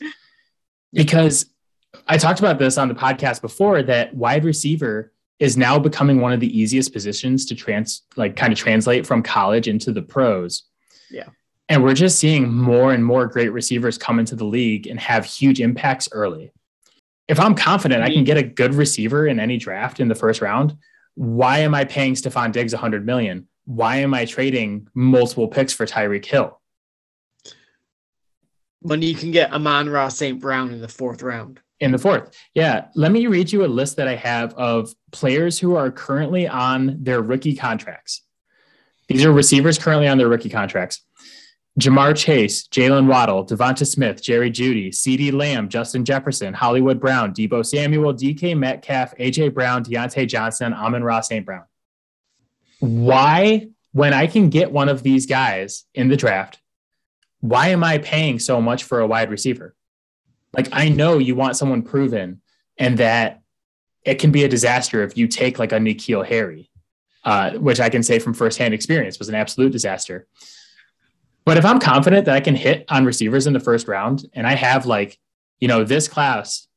[0.91, 1.45] Because
[2.07, 6.33] I talked about this on the podcast before that wide receiver is now becoming one
[6.33, 10.63] of the easiest positions to trans like kind of translate from college into the pros.
[11.09, 11.29] Yeah.
[11.67, 15.25] And we're just seeing more and more great receivers come into the league and have
[15.25, 16.51] huge impacts early.
[17.27, 20.41] If I'm confident I can get a good receiver in any draft in the first
[20.41, 20.77] round,
[21.15, 23.47] why am I paying Stefon Diggs 100 million?
[23.65, 26.59] why am I trading multiple picks for Tyreek Hill?
[28.81, 30.39] When you can get Amon-Ra St.
[30.39, 31.59] Brown in the fourth round.
[31.79, 32.37] In the fourth.
[32.53, 32.85] Yeah.
[32.95, 37.03] Let me read you a list that I have of players who are currently on
[37.03, 38.21] their rookie contracts.
[39.07, 41.01] These are receivers currently on their rookie contracts.
[41.79, 47.65] Ja'Marr Chase, Jaylen Waddle, Devonta Smith, Jerry Jeudy, CeeDee Lamb, Justin Jefferson, Hollywood Brown, Deebo
[47.65, 51.45] Samuel, DK Metcalf, AJ Brown, Diontae Johnson, Amon-Ra St.
[51.45, 51.65] Brown
[52.79, 56.59] why, when I can get one of these guys in the draft,
[57.39, 59.75] why am I paying so much for a wide receiver?
[60.53, 62.41] Like, I know you want someone proven
[62.77, 63.41] and that
[64.03, 66.69] it can be a disaster if you take like a N'Keal Harry,
[67.23, 70.27] uh, which I can say from firsthand experience was an absolute disaster.
[71.45, 74.47] But if I'm confident that I can hit on receivers in the first round and
[74.47, 75.19] I have like,
[75.59, 76.67] you know, this class,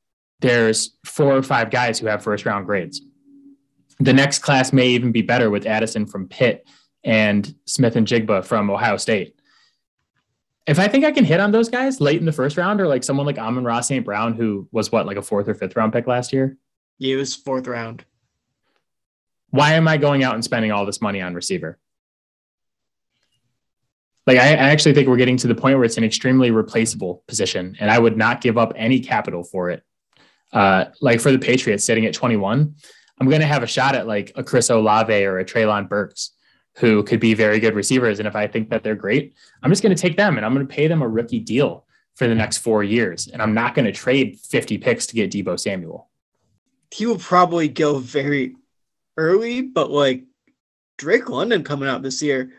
[0.41, 3.01] there's four or five guys who have first round grades
[4.01, 6.69] the next class may even be better with Addison from Pitt
[7.05, 9.35] and Smith-Njigba from Ohio State.
[10.67, 12.87] If I think I can hit on those guys late in the first round, or
[12.87, 14.05] like someone like Amon-Ra St.
[14.05, 16.57] Brown, who was what, like a fourth or fifth round pick last year?
[16.99, 18.05] Yeah, it was fourth round.
[19.51, 21.79] Why am I going out and spending all this money on receiver?
[24.29, 27.25] Like, I, I actually think we're getting to the point where it's an extremely replaceable
[27.27, 29.83] position, and I would not give up any capital for it.
[30.53, 32.75] Uh, like for the Patriots sitting at 21,
[33.19, 36.33] I'm going to have a shot at like a Chris Olave or a Treylon Burks
[36.77, 38.19] who could be very good receivers.
[38.19, 40.53] And if I think that they're great, I'm just going to take them and I'm
[40.53, 43.29] going to pay them a rookie deal for the next four years.
[43.29, 46.11] And I'm not going to trade 50 picks to get Deebo Samuel.
[46.91, 48.57] He will probably go very
[49.17, 50.25] early, but like
[50.99, 52.53] Drake London coming out this year,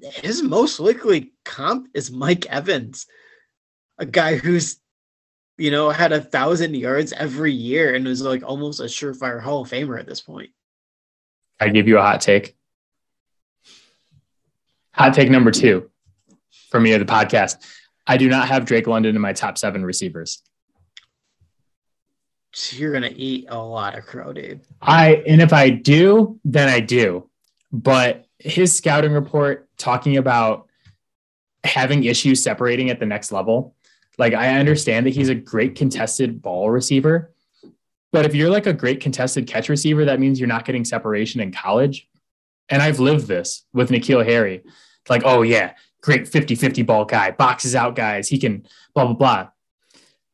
[0.00, 3.06] his most likely comp is Mike Evans,
[3.98, 4.78] a guy who's
[5.58, 9.62] you know, had a thousand yards every year and was like almost a surefire Hall
[9.62, 10.50] of Famer at this point.
[11.58, 12.56] I give you a hot take.
[14.92, 15.90] Hot take number two
[16.70, 17.56] for me of the podcast.
[18.06, 20.42] I do not have Drake London in my top seven receivers.
[22.52, 24.60] So you're gonna eat a lot of crow, dude.
[24.80, 27.28] I and if I do, then I do.
[27.70, 30.68] But his scouting report talking about
[31.64, 33.74] having issues separating at the next level.
[34.18, 37.32] Like I understand that he's a great contested ball receiver,
[38.12, 41.40] but if you're like a great contested catch receiver, that means you're not getting separation
[41.40, 42.08] in college.
[42.68, 44.62] And I've lived this with N'Keal Harry.
[45.08, 49.48] Like, oh yeah, great 50-50 ball guy, boxes out guys, he can blah blah blah.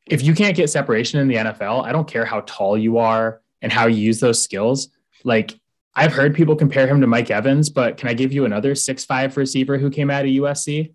[0.06, 3.40] If you can't get separation in the NFL, I don't care how tall you are
[3.62, 4.88] and how you use those skills.
[5.24, 5.58] Like
[5.94, 9.36] I've heard people compare him to Mike Evans, but can I give you another six-five
[9.36, 10.92] receiver who came out of USC?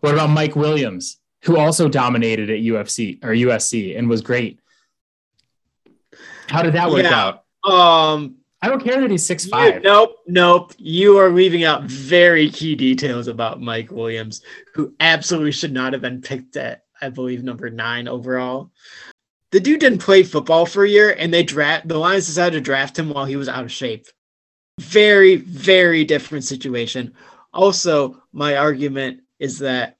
[0.00, 4.60] What about Mike Williams, who also dominated at UFC or USC and was great?
[6.48, 7.32] How did that work yeah.
[7.64, 7.70] out?
[7.70, 9.82] Um, I don't care that he's six five.
[9.82, 10.72] Nope, nope.
[10.78, 14.42] You are leaving out very key details about Mike Williams,
[14.74, 18.70] who absolutely should not have been picked at, I believe, number nine overall
[19.50, 22.60] the dude didn't play football for a year, and they draft the Lions decided to
[22.60, 24.06] draft him while he was out of shape.
[24.80, 27.14] Very, very different situation.
[27.52, 29.96] Also, my argument is that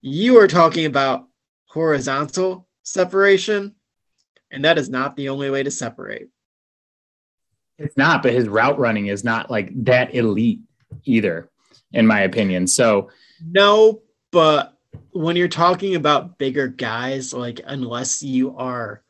[0.00, 1.28] you are talking about
[1.66, 3.74] horizontal separation,
[4.50, 6.28] and that is not the only way to separate.
[7.78, 10.60] It's not, but his route running is not like that elite
[11.04, 11.50] either,
[11.92, 12.66] in my opinion.
[12.66, 13.10] So,
[13.44, 14.00] no,
[14.32, 14.77] but
[15.12, 19.02] when you're talking about bigger guys, like unless you are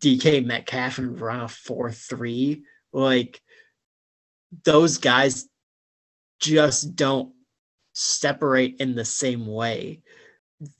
[0.00, 3.40] DK Metcalf and run a 4 3, like
[4.64, 5.48] those guys
[6.40, 7.32] just don't
[7.92, 10.02] separate in the same way.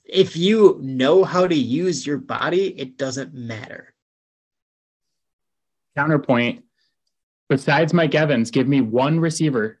[0.03, 3.93] If you know how to use your body, it doesn't matter.
[5.95, 6.65] Counterpoint
[7.49, 9.79] besides Mike Evans, give me one receiver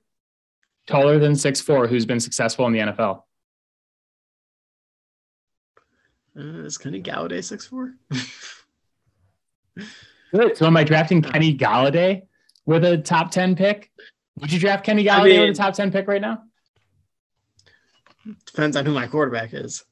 [0.87, 3.23] taller than six four who's been successful in the NFL.
[6.37, 7.93] Uh, is Kenny Golladay six four?
[10.31, 10.57] Good.
[10.57, 12.23] So am I drafting Kenny Golladay
[12.65, 13.91] with a top ten pick?
[14.39, 16.43] Would you draft Kenny Golladay I mean, with a top ten pick right now?
[18.45, 19.83] Depends on who my quarterback is.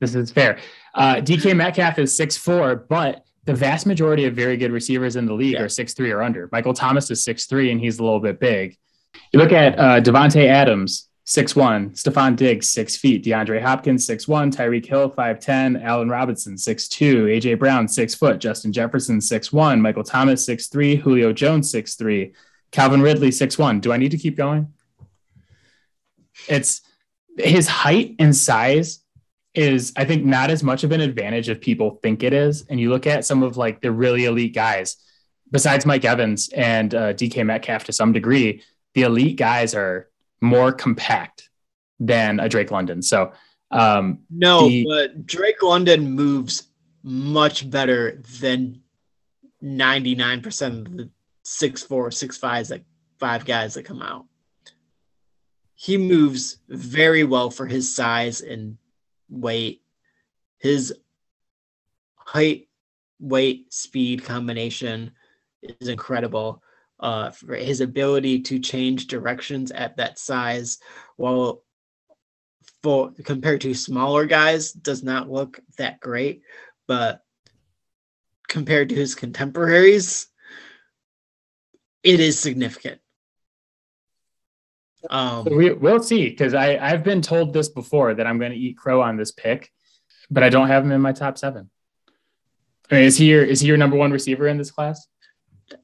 [0.00, 0.58] This is fair.
[0.94, 5.26] Uh, DK Metcalf is six four, but the vast majority of very good receivers in
[5.26, 5.62] the league yeah.
[5.62, 6.48] are six three or under.
[6.52, 8.78] Michael Thomas is six three, and he's a little bit big.
[9.32, 11.90] You look at uh, Davante Adams, six one.
[11.90, 13.24] Stefon Diggs, six feet.
[13.24, 14.50] DeAndre Hopkins, six one.
[14.50, 15.76] Tyreek Hill, five ten.
[15.76, 17.26] Allen Robinson, six two.
[17.26, 18.40] AJ Brown, six foot.
[18.40, 19.80] Justin Jefferson, six one.
[19.80, 20.96] Michael Thomas, six three.
[20.96, 22.32] Julio Jones, six three.
[22.72, 23.78] Calvin Ridley, six one.
[23.78, 24.72] Do I need to keep going?
[26.48, 26.80] It's
[27.38, 29.04] his height and size
[29.54, 32.66] is, I think, not as much of an advantage as people think it is.
[32.68, 34.96] And you look at some of like the really elite guys,
[35.48, 38.64] besides Mike Evans and uh, DK Metcalf to some degree,
[38.94, 40.09] the elite guys are
[40.40, 41.50] more compact
[41.98, 43.02] than a Drake London.
[43.02, 43.32] So
[43.70, 46.68] um, no, the, but Drake London moves
[47.02, 48.82] much better than
[49.62, 51.10] 99% of the
[51.42, 52.82] six four, six fives that
[53.18, 54.26] five guys that come out.
[55.74, 58.76] He moves very well for his size and
[59.28, 59.82] weight.
[60.58, 60.92] His
[62.16, 62.68] height,
[63.18, 65.12] weight, speed combination
[65.62, 66.62] is incredible
[67.00, 70.78] uh, for his ability to change directions at that size
[71.16, 71.62] while
[72.82, 76.42] for compared to smaller guys does not look that great.
[76.86, 77.22] But
[78.48, 80.26] compared to his contemporaries
[82.02, 83.00] it is significant.
[85.08, 88.50] Um, so we, we'll see because i i've been told this before that i'm going
[88.50, 89.70] to eat crow on this pick
[90.30, 91.70] but i don't have him in my top seven.
[92.90, 95.06] I mean, is he your is he your number one receiver in this class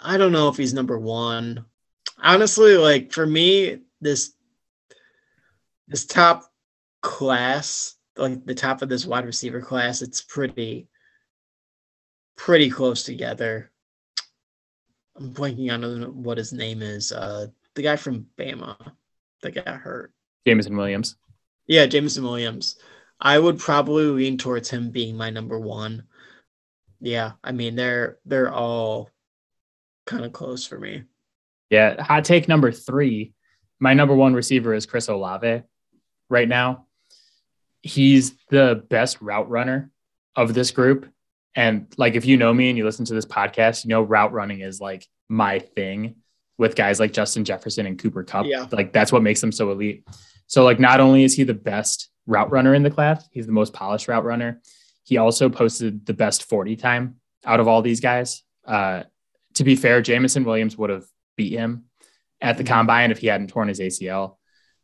[0.01, 1.65] I don't know if he's number one.
[2.19, 4.33] Honestly, like for me, this
[5.89, 6.51] this top
[7.03, 10.89] class, like the top of this wide receiver class, it's pretty
[12.37, 13.71] pretty close together.
[15.17, 17.13] I'm blanking on what his name is.
[17.13, 18.77] Uh, the guy from Bama
[19.43, 20.13] that got hurt.
[20.47, 21.17] Jameson Williams.
[21.67, 22.77] Yeah, Jameson Williams.
[23.21, 26.05] I would probably lean towards him being my number one.
[27.01, 29.11] Yeah, I mean they're they're all
[30.07, 31.05] kind of close for me.
[31.71, 33.35] Yeah, hot take number three.
[33.81, 35.63] My number one receiver is Chris Olave
[36.31, 36.87] right now.
[37.83, 39.91] He's the best route runner
[40.35, 41.09] of this group.
[41.55, 44.33] And like, if you know me and you listen to this podcast, you know, route
[44.33, 46.17] running is like my thing
[46.59, 48.47] with guys like Justin Jefferson and Cooper Kupp.
[48.47, 48.67] Yeah.
[48.71, 50.07] Like, that's what makes them so elite.
[50.47, 53.53] So, like, not only is he the best route runner in the class, he's the
[53.53, 54.61] most polished route runner.
[55.05, 58.43] He also posted the best 40 time out of all these guys.
[58.65, 59.05] Uh,
[59.57, 61.05] to be fair, Jameson Williams would have
[61.37, 61.85] beat him
[62.41, 62.73] at the mm-hmm.
[62.73, 64.37] combine if he hadn't torn his ACL.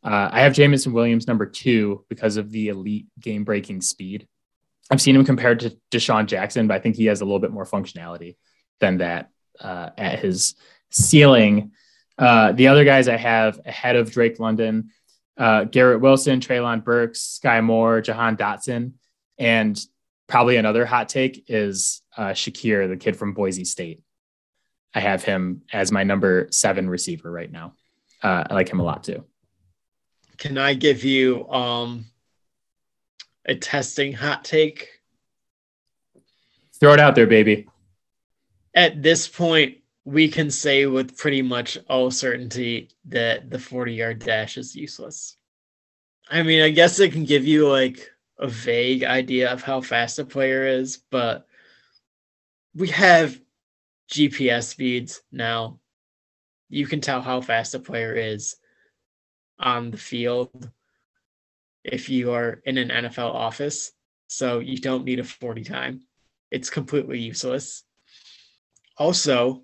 [0.03, 4.27] Uh, I have Jameson Williams number two because of the elite game breaking speed.
[4.91, 7.53] I've seen him compared to DeSean Jackson, but I think he has a little bit
[7.53, 8.37] more functionality
[8.81, 10.57] than that uh, at his
[10.91, 11.73] ceiling.
[12.19, 14.91] Uh, the other guys I have ahead of Drake London,
[15.39, 18.95] uh, Garrett Wilson, Treylon Burks, Sky Moore, Jahan Dotson,
[19.39, 19.81] and
[20.27, 24.03] probably another hot take is uh, Shakir, the kid from Boise State.
[24.95, 27.75] I have him as my number seven receiver right now.
[28.23, 29.25] Uh, I like him a lot too.
[30.37, 32.07] Can I give you um,
[33.47, 34.89] a testing hot take?
[36.79, 37.69] Throw it out there, baby.
[38.75, 44.19] At this point, we can say with pretty much all certainty that the 40 yard
[44.19, 45.37] dash is useless.
[46.29, 50.19] I mean, I guess it can give you like a vague idea of how fast
[50.19, 51.47] a player is, but
[52.75, 53.39] we have
[54.13, 55.81] GPS speeds now.
[56.69, 58.57] You can tell how fast a player is
[59.59, 60.71] on the field
[61.83, 63.93] if you are in an NFL office.
[64.29, 66.03] So you don't need a 40 time.
[66.51, 67.85] It's completely useless.
[68.99, 69.63] Also,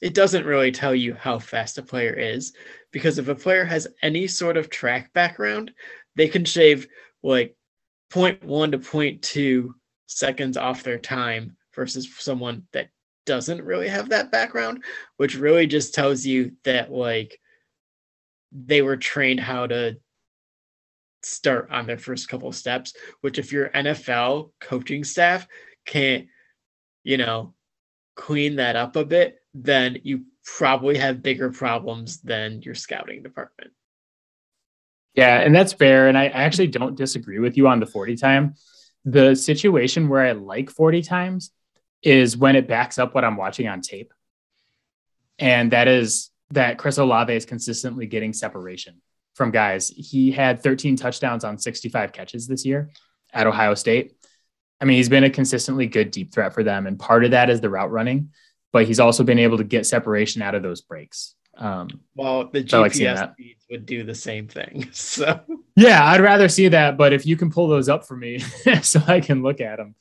[0.00, 2.54] it doesn't really tell you how fast a player is
[2.92, 5.72] because if a player has any sort of track background,
[6.16, 6.88] they can shave
[7.22, 7.54] like
[8.10, 9.68] 0.1 to 0.2
[10.06, 12.88] seconds off their time versus someone that
[13.30, 14.82] doesn't really have that background,
[15.16, 17.38] which really just tells you that like
[18.50, 19.96] they were trained how to
[21.22, 25.46] start on their first couple of steps, which if your NFL coaching staff
[25.86, 26.26] can't,
[27.04, 27.54] you know,
[28.16, 30.24] clean that up a bit, then you
[30.58, 33.70] probably have bigger problems than your scouting department.
[35.14, 36.08] Yeah, and that's fair.
[36.08, 38.54] And I actually don't disagree with you on the 40 time.
[39.04, 41.52] The situation where I like 40 times
[42.02, 44.12] is when it backs up what I'm watching on tape.
[45.38, 49.00] And that is that Chris Olave is consistently getting separation
[49.34, 49.88] from guys.
[49.88, 52.90] He had 13 touchdowns on 65 catches this year
[53.32, 54.14] at Ohio State.
[54.80, 56.86] I mean, he's been a consistently good deep threat for them.
[56.86, 58.30] And part of that is the route running,
[58.72, 61.34] but he's also been able to get separation out of those breaks.
[61.56, 64.88] Um, well, the GPS like feeds would do the same thing.
[64.92, 65.40] So,
[65.76, 66.96] yeah, I'd rather see that.
[66.96, 68.38] But if you can pull those up for me
[68.82, 69.94] so I can look at them,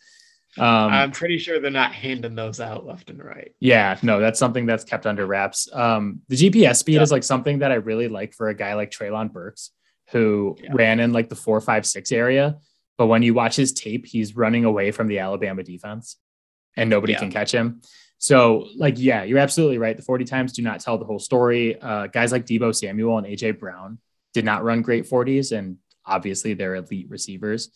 [0.58, 3.54] um, I'm pretty sure they're not handing those out left and right.
[3.60, 5.70] Yeah, no, that's something that's kept under wraps.
[5.72, 7.02] Um, the GPS speed yeah.
[7.02, 9.72] is like something that I really like for a guy like Treylon Burks,
[10.12, 10.72] who yeah.
[10.74, 12.58] ran in like the four, five, six area.
[12.98, 16.18] But when you watch his tape, he's running away from the Alabama defense
[16.76, 17.20] and nobody yeah.
[17.20, 17.82] can catch him.
[18.18, 19.96] So, like, yeah, you're absolutely right.
[19.96, 21.80] The 40 times do not tell the whole story.
[21.80, 24.00] Uh, guys like Deebo Samuel and AJ Brown
[24.34, 27.70] did not run great 40s, and obviously they're elite receivers.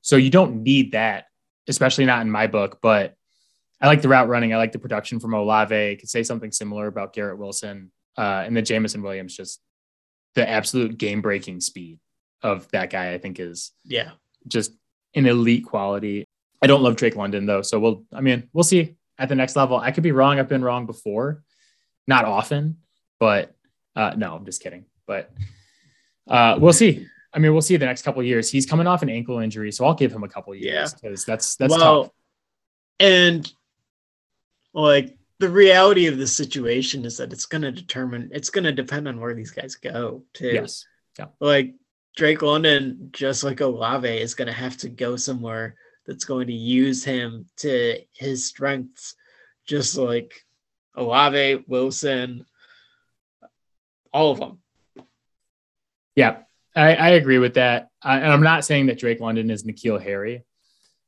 [0.00, 1.26] So, you don't need that
[1.68, 2.78] especially not in my book.
[2.82, 3.14] But
[3.80, 4.52] I like the route running.
[4.52, 5.74] I like the production from Olave.
[5.74, 9.36] I could say something similar about Garrett Wilson uh, and then Jameson Williams.
[9.36, 9.60] Just
[10.34, 11.98] the absolute game breaking speed
[12.42, 13.12] of that guy.
[13.12, 14.12] I think is yeah,
[14.46, 14.72] just
[15.14, 16.24] an elite quality.
[16.62, 18.04] I don't love Drake London though, so we'll.
[18.12, 19.76] I mean, we'll see at the next level.
[19.76, 20.38] I could be wrong.
[20.38, 21.42] I've been wrong before,
[22.06, 22.78] not often,
[23.20, 23.54] but
[23.96, 24.84] uh, no, I'm just kidding.
[25.06, 25.30] But
[26.28, 27.06] uh, we'll see.
[27.34, 28.48] I mean, we'll see the next couple years.
[28.48, 31.32] He's coming off an ankle injury, so I'll give him a couple years because yeah.
[31.32, 32.12] that's that's well, tough.
[33.00, 33.52] And
[34.72, 38.72] like the reality of the situation is that it's going to determine, it's going to
[38.72, 40.52] depend on where these guys go too.
[40.52, 40.86] Yes.
[41.18, 41.26] Yeah.
[41.40, 41.74] Like
[42.16, 45.74] Drake London, just like Olave, is going to have to go somewhere
[46.06, 49.16] that's going to use him to his strengths,
[49.66, 50.44] just like
[50.94, 52.46] Olave, Wilson,
[54.12, 54.58] all of them.
[56.14, 56.42] Yeah,
[56.74, 57.90] I, I agree with that.
[58.02, 60.44] I, and I'm not saying that Drake London is N'Keal Harry,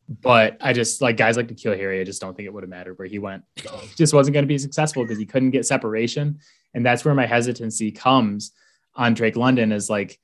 [0.08, 2.00] but I just like guys like N'Keal Harry.
[2.00, 3.42] I just don't think it would have mattered where he went.
[3.56, 6.40] he just wasn't going to be successful because he couldn't get separation.
[6.74, 8.52] And that's where my hesitancy comes
[8.94, 10.18] on Drake London is like,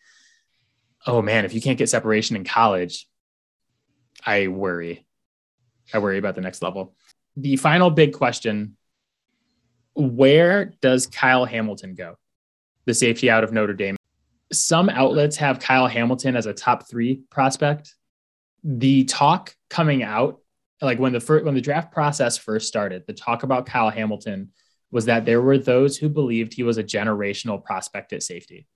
[1.07, 3.09] oh man, if you can't get separation in college,
[4.25, 5.07] I worry.
[5.93, 6.95] I worry about the next level.
[7.37, 8.77] The final big question
[9.95, 12.17] where does Kyle Hamilton go?
[12.87, 13.97] The safety out of Notre Dame
[14.53, 17.95] some outlets have Kyle Hamilton as a top three prospect.
[18.65, 20.41] The talk coming out,
[20.81, 24.51] like when the first, when the draft process first started, the talk about Kyle Hamilton
[24.91, 28.67] was that there were those who believed he was a generational prospect at safety.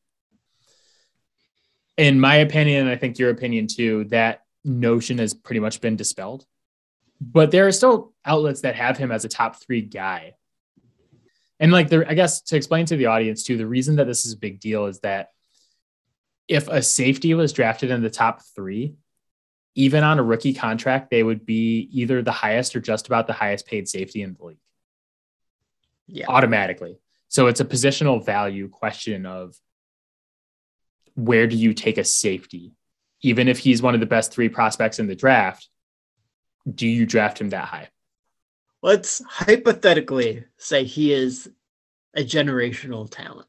[1.97, 5.97] In my opinion, and I think your opinion too, that notion has pretty much been
[5.97, 6.47] dispelled.
[7.21, 10.35] But there are still outlets that have him as a top three guy.
[11.59, 14.27] And like the, I guess to explain to the audience too, the reason that this
[14.27, 15.31] is a big deal is that
[16.49, 18.95] if a safety was drafted in the top three,
[19.75, 23.33] even on a rookie contract, they would be either the highest or just about the
[23.33, 24.59] highest paid safety in the league.
[26.07, 26.27] Yeah.
[26.29, 26.99] Automatically.
[27.29, 29.57] So it's a positional value question of
[31.15, 32.73] where do you take a safety?
[33.23, 35.69] Even if he's one of the best three prospects in the draft,
[36.73, 37.89] do you draft him that high?
[38.83, 41.51] Let's hypothetically say he is
[42.15, 43.49] a generational talent.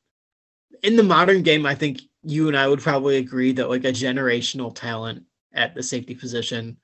[0.83, 3.91] In the modern game, I think you and I would probably agree that like a
[3.91, 6.77] generational talent at the safety position,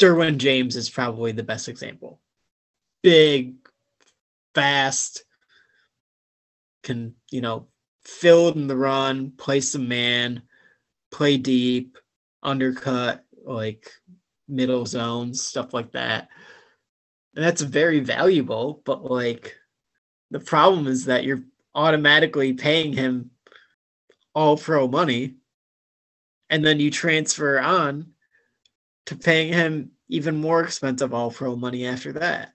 [0.00, 2.20] Derwin James is probably the best example.
[3.02, 3.54] Big,
[4.54, 5.24] fast,
[6.82, 7.68] can, you know,
[8.04, 10.42] fill in the run, play some man,
[11.10, 11.96] play deep,
[12.42, 13.90] undercut, like
[14.48, 16.28] middle zones, stuff like that.
[17.34, 19.56] And that's very valuable, but like
[20.34, 21.44] the problem is that you're
[21.76, 23.30] automatically paying him
[24.34, 25.36] all pro money
[26.50, 28.08] and then you transfer on
[29.06, 32.52] to paying him even more expensive all pro money after that.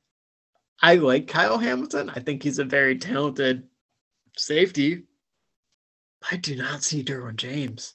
[0.81, 2.09] I like Kyle Hamilton.
[2.09, 3.63] I think he's a very talented
[4.35, 5.03] safety.
[6.29, 7.93] I do not see Derwin James.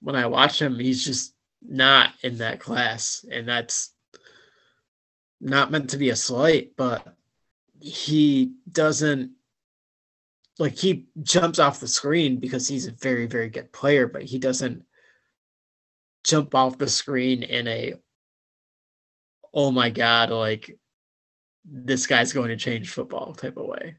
[0.00, 3.24] When I watch him, he's just not in that class.
[3.28, 3.92] And that's
[5.40, 7.16] not meant to be a slight, but
[7.80, 9.32] he doesn't
[10.58, 14.38] like he jumps off the screen because he's a very very good player but he
[14.38, 14.84] doesn't
[16.24, 17.94] jump off the screen in a
[19.54, 20.78] oh my god like
[21.64, 23.96] this guy's going to change football type of way.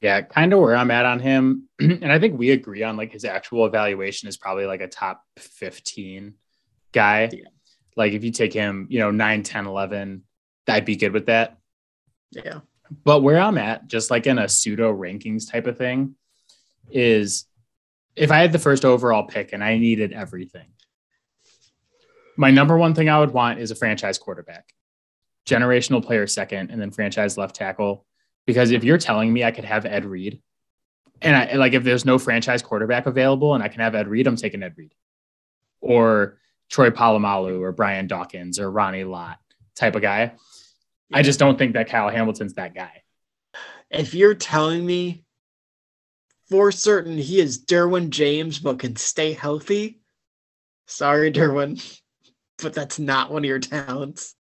[0.00, 3.12] Yeah kind of where i'm at on him and i think we agree on like
[3.12, 6.34] his actual evaluation is probably like a top 15
[6.92, 7.28] guy.
[7.32, 7.44] Yeah.
[7.96, 10.22] like if you take him you know 9 10 11
[10.68, 11.59] i'd be good with that
[12.30, 12.60] yeah.
[13.04, 16.16] But where I'm at, just like in a pseudo rankings type of thing,
[16.90, 17.46] is
[18.16, 20.68] if I had the first overall pick and I needed everything,
[22.36, 24.72] my number one thing I would want is a franchise quarterback,
[25.46, 28.06] generational player second, and then franchise left tackle.
[28.46, 30.40] Because if you're telling me I could have Ed Reed,
[31.22, 34.26] and I like if there's no franchise quarterback available and I can have Ed Reed,
[34.26, 34.94] I'm taking Ed Reed.
[35.80, 36.38] Or
[36.70, 39.38] Troy Polamalu or Brian Dawkins or Ronnie Lott
[39.74, 40.32] type of guy.
[41.12, 43.02] I just don't think that Kyle Hamilton's that guy.
[43.90, 45.24] If you're telling me
[46.48, 50.00] for certain he is Derwin James but can stay healthy,
[50.86, 52.00] sorry, Derwin,
[52.62, 54.34] but that's not one of your talents.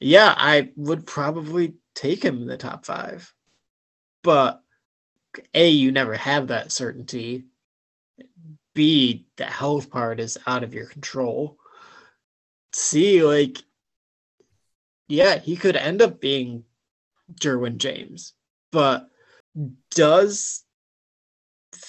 [0.00, 3.32] Yeah, I would probably take him in the top five.
[4.22, 4.62] But
[5.54, 7.46] A, you never have that certainty.
[8.74, 11.58] B, the health part is out of your control.
[12.72, 13.58] C, like
[15.08, 16.64] yeah, he could end up being
[17.40, 18.34] Derwin James.
[18.70, 19.08] But
[19.90, 20.64] does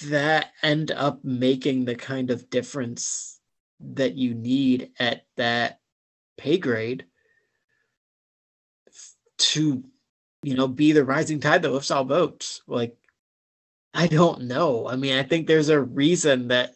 [0.05, 3.39] that end up making the kind of difference
[3.79, 5.79] that you need at that
[6.37, 7.05] pay grade
[9.37, 9.83] to
[10.43, 12.95] you know be the rising tide that lifts all boats like
[13.93, 16.73] i don't know i mean i think there's a reason that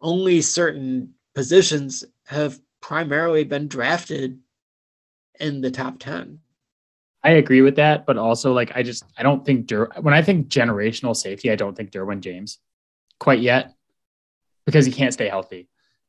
[0.00, 4.38] only certain positions have primarily been drafted
[5.38, 6.40] in the top 10.
[7.22, 10.22] I agree with that, but also like I just I don't think Dur- when I
[10.22, 12.58] think generational safety, I don't think Derwin James
[13.18, 13.74] quite yet
[14.64, 15.68] because he can't stay healthy.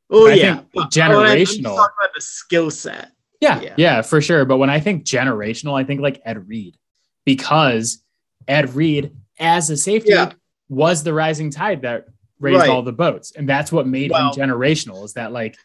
[0.10, 1.76] Oh yeah, generational.
[1.76, 3.12] talking about the skill set.
[3.42, 4.46] Yeah, yeah, yeah, for sure.
[4.46, 6.78] But when I think generational, I think like Ed Reed
[7.26, 8.04] because
[8.48, 10.34] Ed Reed as a safety yeah.
[10.70, 12.06] was the rising tide that
[12.40, 12.70] raised right.
[12.70, 15.04] all the boats, and that's what made well, him generational.
[15.04, 15.58] Is that like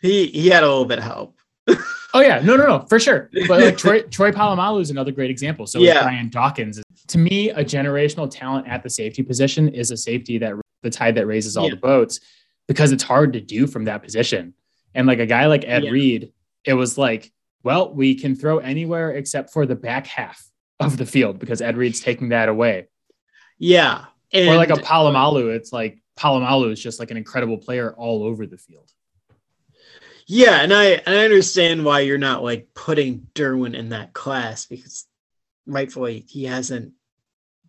[0.00, 1.36] he he had a little bit of help.
[2.14, 3.30] oh yeah, no, no, no, for sure.
[3.46, 5.66] But like Troy, Troy Polamalu is another great example.
[5.66, 6.02] So yeah.
[6.02, 6.82] Brian Dawkins.
[7.08, 11.14] To me, a generational talent at the safety position is a safety that the tide
[11.16, 11.70] that raises all yeah.
[11.70, 12.20] the boats
[12.66, 14.54] because it's hard to do from that position.
[14.94, 15.90] And like a guy like Ed yeah.
[15.90, 16.32] Reed,
[16.64, 17.32] it was like,
[17.62, 20.42] well, we can throw anywhere except for the back half
[20.80, 22.88] of the field because Ed Reed's taking that away.
[23.58, 24.04] Yeah.
[24.32, 28.22] And, or like a Polamalu, it's like Polamalu is just like an incredible player all
[28.22, 28.92] over the field.
[30.30, 35.06] Yeah, and I I understand why you're not like putting Derwin in that class because
[35.66, 36.92] rightfully he hasn't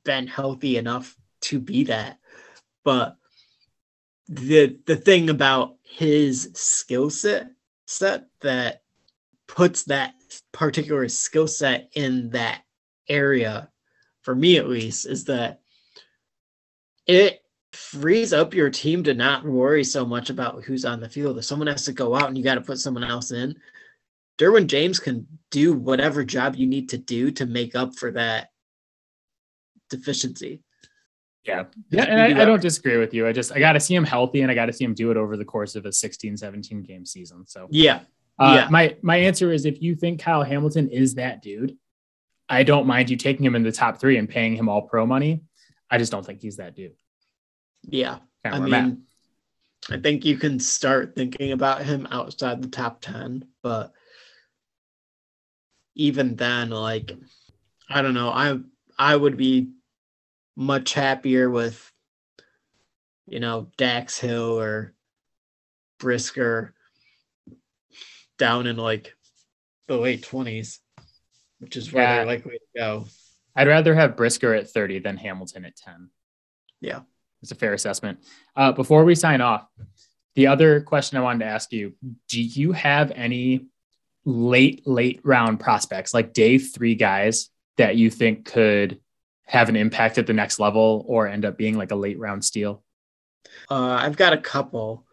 [0.03, 2.20] been healthy enough to be that.
[2.84, 3.16] But
[4.28, 7.47] the the thing about his skill set
[7.86, 8.84] set that
[9.47, 10.14] puts that
[10.51, 12.64] particular skill set in that
[13.07, 13.72] area
[14.22, 15.62] for me at least is that
[17.07, 17.41] it
[17.80, 21.38] frees up your team to not worry so much about who's on the field.
[21.38, 23.56] If someone has to go out and you got to put someone else in,
[24.38, 28.50] Derwin James can do whatever job you need to do to make up for that
[29.90, 30.62] deficiency.
[31.46, 31.66] Yeah.
[31.90, 32.04] Yeah.
[32.04, 33.26] And I, I, don't disagree with you.
[33.26, 35.10] I just, I got to see him healthy and I got to see him do
[35.10, 37.48] it over the course of a 16, 17 game season.
[37.48, 38.02] So, yeah.
[38.38, 38.68] Uh, yeah.
[38.70, 41.78] My, my answer is if you think Kyle Hamilton is that dude,
[42.50, 45.06] I don't mind you taking him in the top three and paying him all pro
[45.06, 45.42] money.
[45.90, 46.94] I just don't think he's that dude.
[47.84, 48.18] Yeah.
[48.44, 49.04] I mean,
[49.90, 53.92] I think you can start thinking about him outside the top 10, but
[55.96, 57.12] even then, like,
[57.90, 58.30] I don't know.
[58.30, 58.60] I
[58.98, 59.72] I would be
[60.56, 61.92] much happier with
[63.26, 64.94] you know Dax Hill or
[66.00, 66.74] Brisker
[68.38, 69.16] down in like
[69.88, 70.80] the late twenties,
[71.60, 72.16] which is where yeah.
[72.18, 73.06] they're likely to go.
[73.56, 76.10] I'd rather have Brisker at 30 than Hamilton at 10.
[76.80, 77.02] Yeah.
[77.42, 78.20] It's a fair assessment.
[78.56, 79.66] Uh, before we sign off,
[80.36, 81.94] the other question I wanted to ask you
[82.28, 83.68] do you have any
[84.26, 89.00] late, late round prospects, like day three guys that you think could
[89.46, 92.46] have an impact at the next level or end up being like a late round
[92.46, 92.84] steal?
[93.70, 95.06] Uh, I've got a couple.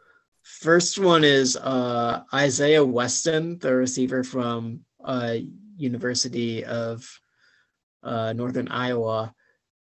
[0.42, 5.36] First one is uh, Isaiah Weston, the receiver from uh,
[5.76, 7.08] University of
[8.02, 9.34] uh, Northern Iowa,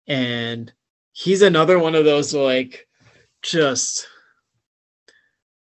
[0.08, 0.72] and
[1.16, 2.88] he's another one of those like
[3.42, 4.08] just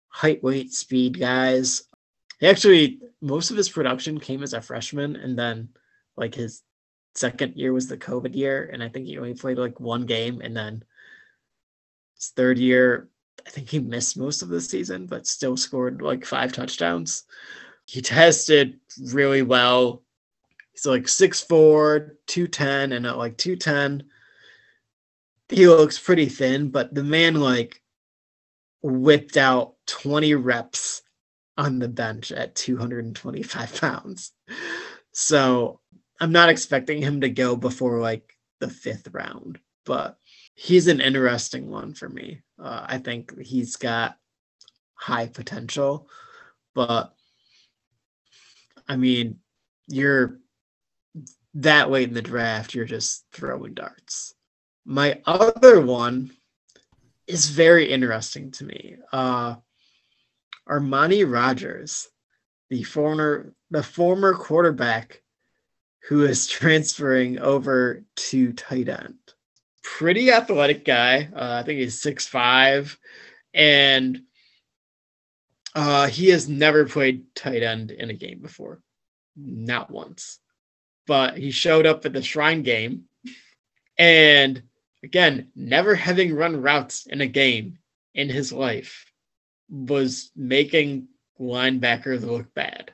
[0.09, 1.84] height, weight, speed guys.
[2.40, 5.68] He actually most of his production came as a freshman, and then
[6.16, 6.62] like his
[7.14, 10.40] second year was the COVID year, and I think he only played like one game,
[10.40, 10.82] and then
[12.16, 13.11] his third year,
[13.46, 17.24] I think he missed most of the season, but still scored like five touchdowns.
[17.84, 18.80] He tested
[19.12, 20.03] really well.
[20.72, 24.05] He's like 6'4, 210, and at like 210,
[25.53, 27.82] he looks pretty thin, but the man like
[28.82, 31.03] whipped out 20 reps
[31.59, 34.32] on the bench at 225 pounds.
[35.12, 35.80] So
[36.20, 40.16] I'm not expecting him to go before like the fifth round, but
[40.55, 42.40] he's an interesting one for me.
[42.59, 44.16] Uh, I think he's got
[44.94, 46.09] high potential,
[46.74, 47.14] but
[48.88, 49.38] I mean,
[49.86, 50.38] you're
[51.55, 54.34] that late in the draft, you're just throwing darts.
[54.85, 56.33] My other one
[57.26, 58.97] is very interesting to me.
[59.12, 59.57] Uh,
[60.68, 62.09] Armani Rogers,
[62.70, 65.22] the former the former quarterback
[66.09, 69.18] who is transferring over to tight end.
[69.83, 71.28] Pretty athletic guy.
[71.35, 72.99] Uh, I think he's six five,
[73.55, 74.22] and
[75.74, 78.80] uh, he has never played tight end in a game before,
[79.37, 80.39] not once.
[81.07, 83.05] But he showed up at the Shrine game,
[83.99, 84.62] and
[85.03, 87.78] again, never having run routes in a game
[88.14, 89.07] in his life
[89.68, 91.09] was making
[91.40, 92.92] linebackers look bad.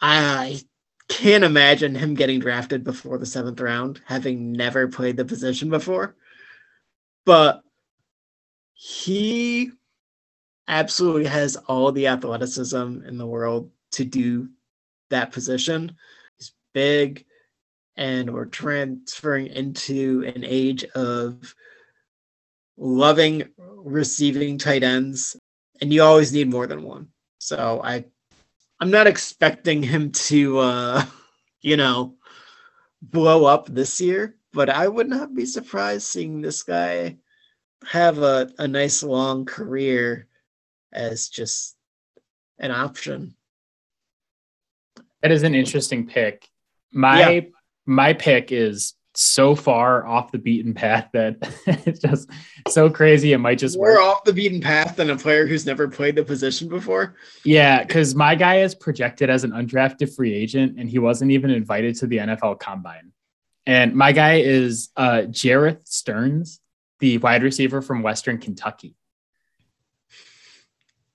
[0.00, 0.60] I
[1.08, 6.16] can't imagine him getting drafted before the seventh round, having never played the position before.
[7.24, 7.62] But
[8.72, 9.70] he
[10.66, 14.48] absolutely has all the athleticism in the world to do
[15.10, 15.94] that position.
[16.38, 17.26] He's big,
[17.96, 21.54] and we're transferring into an age of
[22.76, 25.36] loving receiving tight ends
[25.80, 27.08] and you always need more than one.
[27.38, 28.04] So i
[28.80, 31.04] i'm not expecting him to uh
[31.60, 32.14] you know
[33.00, 37.16] blow up this year but i would not be surprised seeing this guy
[37.86, 40.26] have a, a nice long career
[40.92, 41.76] as just
[42.58, 43.34] an option.
[45.22, 46.48] That is an interesting pick.
[46.92, 47.40] My yeah
[47.86, 51.36] my pick is so far off the beaten path that
[51.86, 52.30] it's just
[52.68, 53.32] so crazy.
[53.32, 54.02] It might just we're work.
[54.02, 57.16] off the beaten path than a player who's never played the position before.
[57.44, 61.50] Yeah, because my guy is projected as an undrafted free agent, and he wasn't even
[61.50, 63.12] invited to the NFL Combine.
[63.66, 66.60] And my guy is uh, Jerreth Sterns,
[66.98, 68.96] the wide receiver from Western Kentucky.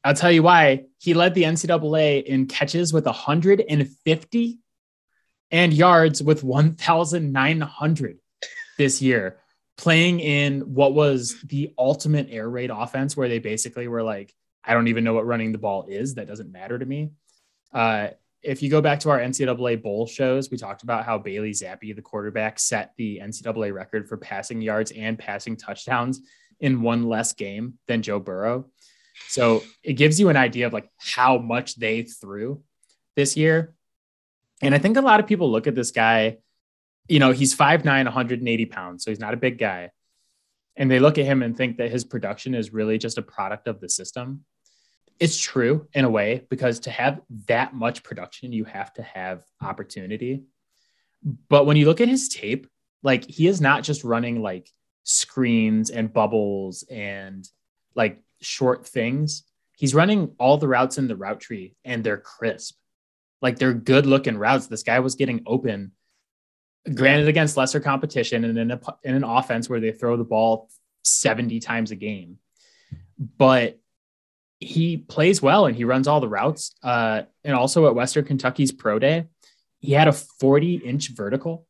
[0.04, 0.86] I'll tell you why.
[1.00, 4.60] He led the NCAA in catches with 150
[5.52, 8.20] and yards with 1,900
[8.78, 9.38] this year,
[9.78, 14.34] playing in what was the ultimate air raid offense, where they basically were like,
[14.64, 16.16] I don't even know what running the ball is.
[16.16, 17.12] That doesn't matter to me.
[17.74, 18.10] Uh,
[18.44, 21.96] if you go back to our NCAA bowl shows, we talked about how Bailey Zappe,
[21.96, 26.22] the quarterback, set the NCAA record for passing yards and passing touchdowns
[26.60, 28.68] in one less game than Joe Burrow.
[29.28, 32.62] So it gives you an idea of like how much they threw
[33.16, 33.74] this year.
[34.62, 36.38] And I think a lot of people look at this guy,
[37.08, 39.04] you know, he's 5'9, 180 pounds.
[39.04, 39.92] So he's not a big guy.
[40.76, 43.68] And they look at him and think that his production is really just a product
[43.68, 44.46] of the system.
[45.20, 49.44] It's true in a way, because to have that much production, you have to have
[49.62, 50.44] opportunity.
[51.50, 52.68] But when you look at his tape,
[53.02, 54.70] like he is not just running like
[55.04, 57.48] screens and bubbles and
[57.96, 59.44] like short things.
[59.78, 62.76] He's running all the routes in the route tree and they're crisp.
[63.42, 64.68] Like they're good looking routes.
[64.68, 65.92] This guy was getting open,
[66.94, 70.70] granted against lesser competition and in, a, in an offense where they throw the ball
[71.04, 72.38] 70 times a game.
[73.20, 73.80] But
[74.60, 76.74] he plays well and he runs all the routes.
[76.82, 79.26] Uh, and also at Western Kentucky's pro day,
[79.80, 81.68] he had a 40 inch vertical.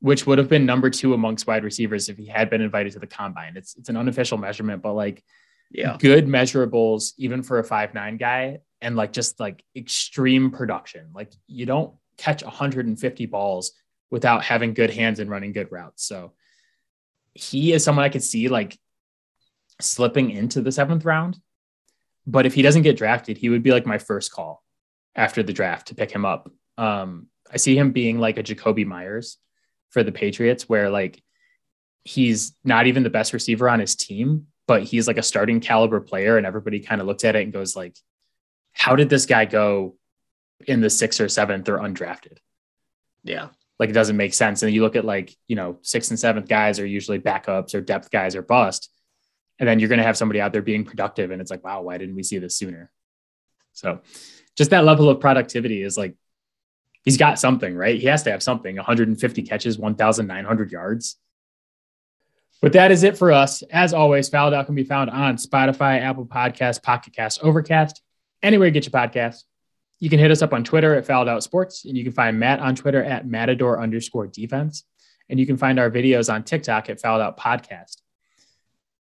[0.00, 2.98] which would have been number two amongst wide receivers if he had been invited to
[2.98, 3.56] the combine.
[3.56, 5.24] It's it's an unofficial measurement, but like
[5.70, 5.96] Yeah.
[5.98, 11.08] good measurables even for a five nine guy and like just like extreme production.
[11.12, 13.72] Like you don't catch 150 balls
[14.12, 16.04] without having good hands and running good routes.
[16.04, 16.34] So
[17.34, 18.78] he is someone I could see like
[19.80, 21.36] slipping into the seventh round.
[22.28, 24.62] But if he doesn't get drafted, he would be like my first call
[25.16, 26.48] after the draft to pick him up.
[26.78, 29.38] Um, I see him being like a Jakobi Meyers
[29.90, 31.20] for the Patriots, where like
[32.04, 36.00] he's not even the best receiver on his team, but he's like a starting caliber
[36.00, 37.96] player, and everybody kind of looks at it and goes like,
[38.76, 39.96] "How did this guy go
[40.66, 42.38] in the sixth or seventh or undrafted?"
[43.24, 43.48] Yeah.
[43.78, 44.62] Like it doesn't make sense.
[44.62, 47.80] And you look at like you know sixth and seventh guys are usually backups or
[47.80, 48.90] depth guys or bust,
[49.58, 51.82] and then you're going to have somebody out there being productive, and it's like, wow,
[51.82, 52.90] why didn't we see this sooner?
[53.72, 54.00] So,
[54.56, 56.14] just that level of productivity is like
[57.02, 58.00] he's got something, right?
[58.00, 61.16] He has to have something 150 catches, 1,900 yards.
[62.62, 63.62] But that is it for us.
[63.70, 68.02] As always, Fouled Out can be found on Spotify, Apple Podcasts, Pocket Cast, Overcast,
[68.42, 69.42] anywhere you get your podcast.
[69.98, 72.38] You can hit us up on Twitter at Fouled Out Sports, and you can find
[72.38, 74.84] Matt on Twitter at Matador underscore defense.
[75.28, 77.96] And you can find our videos on TikTok at Fouled Out Podcast.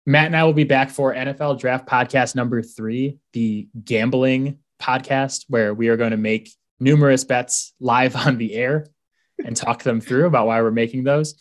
[0.04, 5.44] Matt and I will be back for NFL Draft Podcast number three, the gambling podcast,
[5.48, 8.86] where we are going to make numerous bets live on the air
[9.44, 11.40] and talk them through about why we're making those.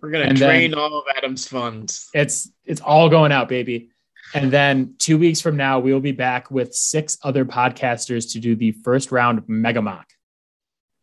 [0.00, 2.08] We're gonna And drain all of Adam's funds.
[2.14, 3.90] It's it's all going out, baby.
[4.34, 8.40] And then two weeks from now, we will be back with six other podcasters to
[8.40, 10.06] do the first round mega mock,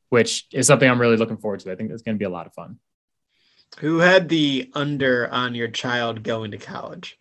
[0.09, 1.71] which is something I'm really looking forward to.
[1.71, 2.79] I think that's going to be a lot of fun.
[3.79, 7.17] Who had the under on your child going to college?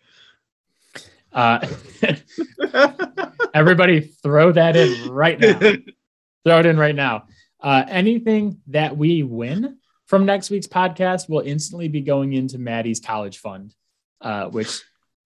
[1.33, 1.67] Uh,
[3.53, 5.59] everybody, throw that in right now.
[6.45, 7.25] throw it in right now.
[7.59, 12.99] Uh, anything that we win from next week's podcast will instantly be going into Maddie's
[12.99, 13.73] college fund,
[14.21, 14.81] uh, which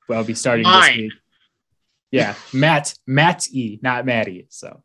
[0.10, 1.14] will be starting this week.
[2.12, 4.48] Yeah, Matt, Matt E, not Maddie.
[4.50, 4.82] So,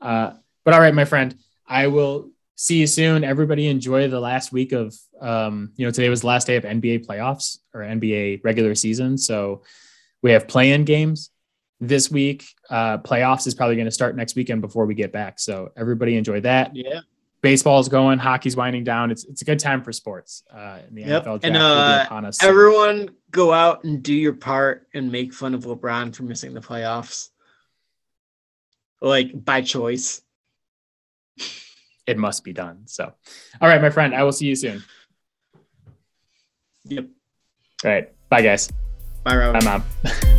[0.00, 0.32] uh,
[0.64, 1.34] but all right, my friend,
[1.66, 3.24] I will see you soon.
[3.24, 6.64] Everybody enjoy the last week of, um, you know, today was the last day of
[6.64, 9.18] NBA playoffs or NBA regular season.
[9.18, 9.62] So
[10.22, 11.30] we have play-in games
[11.80, 12.44] this week.
[12.70, 15.40] Uh, playoffs is probably going to start next weekend before we get back.
[15.40, 16.74] So everybody enjoy that.
[16.76, 17.00] yeah.
[17.40, 19.12] Baseball's going, hockey's winding down.
[19.12, 20.42] It's it's a good time for sports.
[20.52, 21.22] Uh, in the Yep.
[21.22, 22.42] NFL draft And, uh, upon us.
[22.42, 26.60] Everyone go out and do your part and make fun of LeBron for missing the
[26.60, 27.30] playoffs.
[29.00, 30.22] Like by choice.
[32.06, 32.82] it must be done.
[32.86, 33.12] So,
[33.60, 34.82] all right, my friend, I will see you soon.
[36.84, 37.06] Yep.
[37.84, 38.70] All right, bye guys.
[39.24, 39.60] Bye, Robin.
[39.60, 40.34] Bye, mom.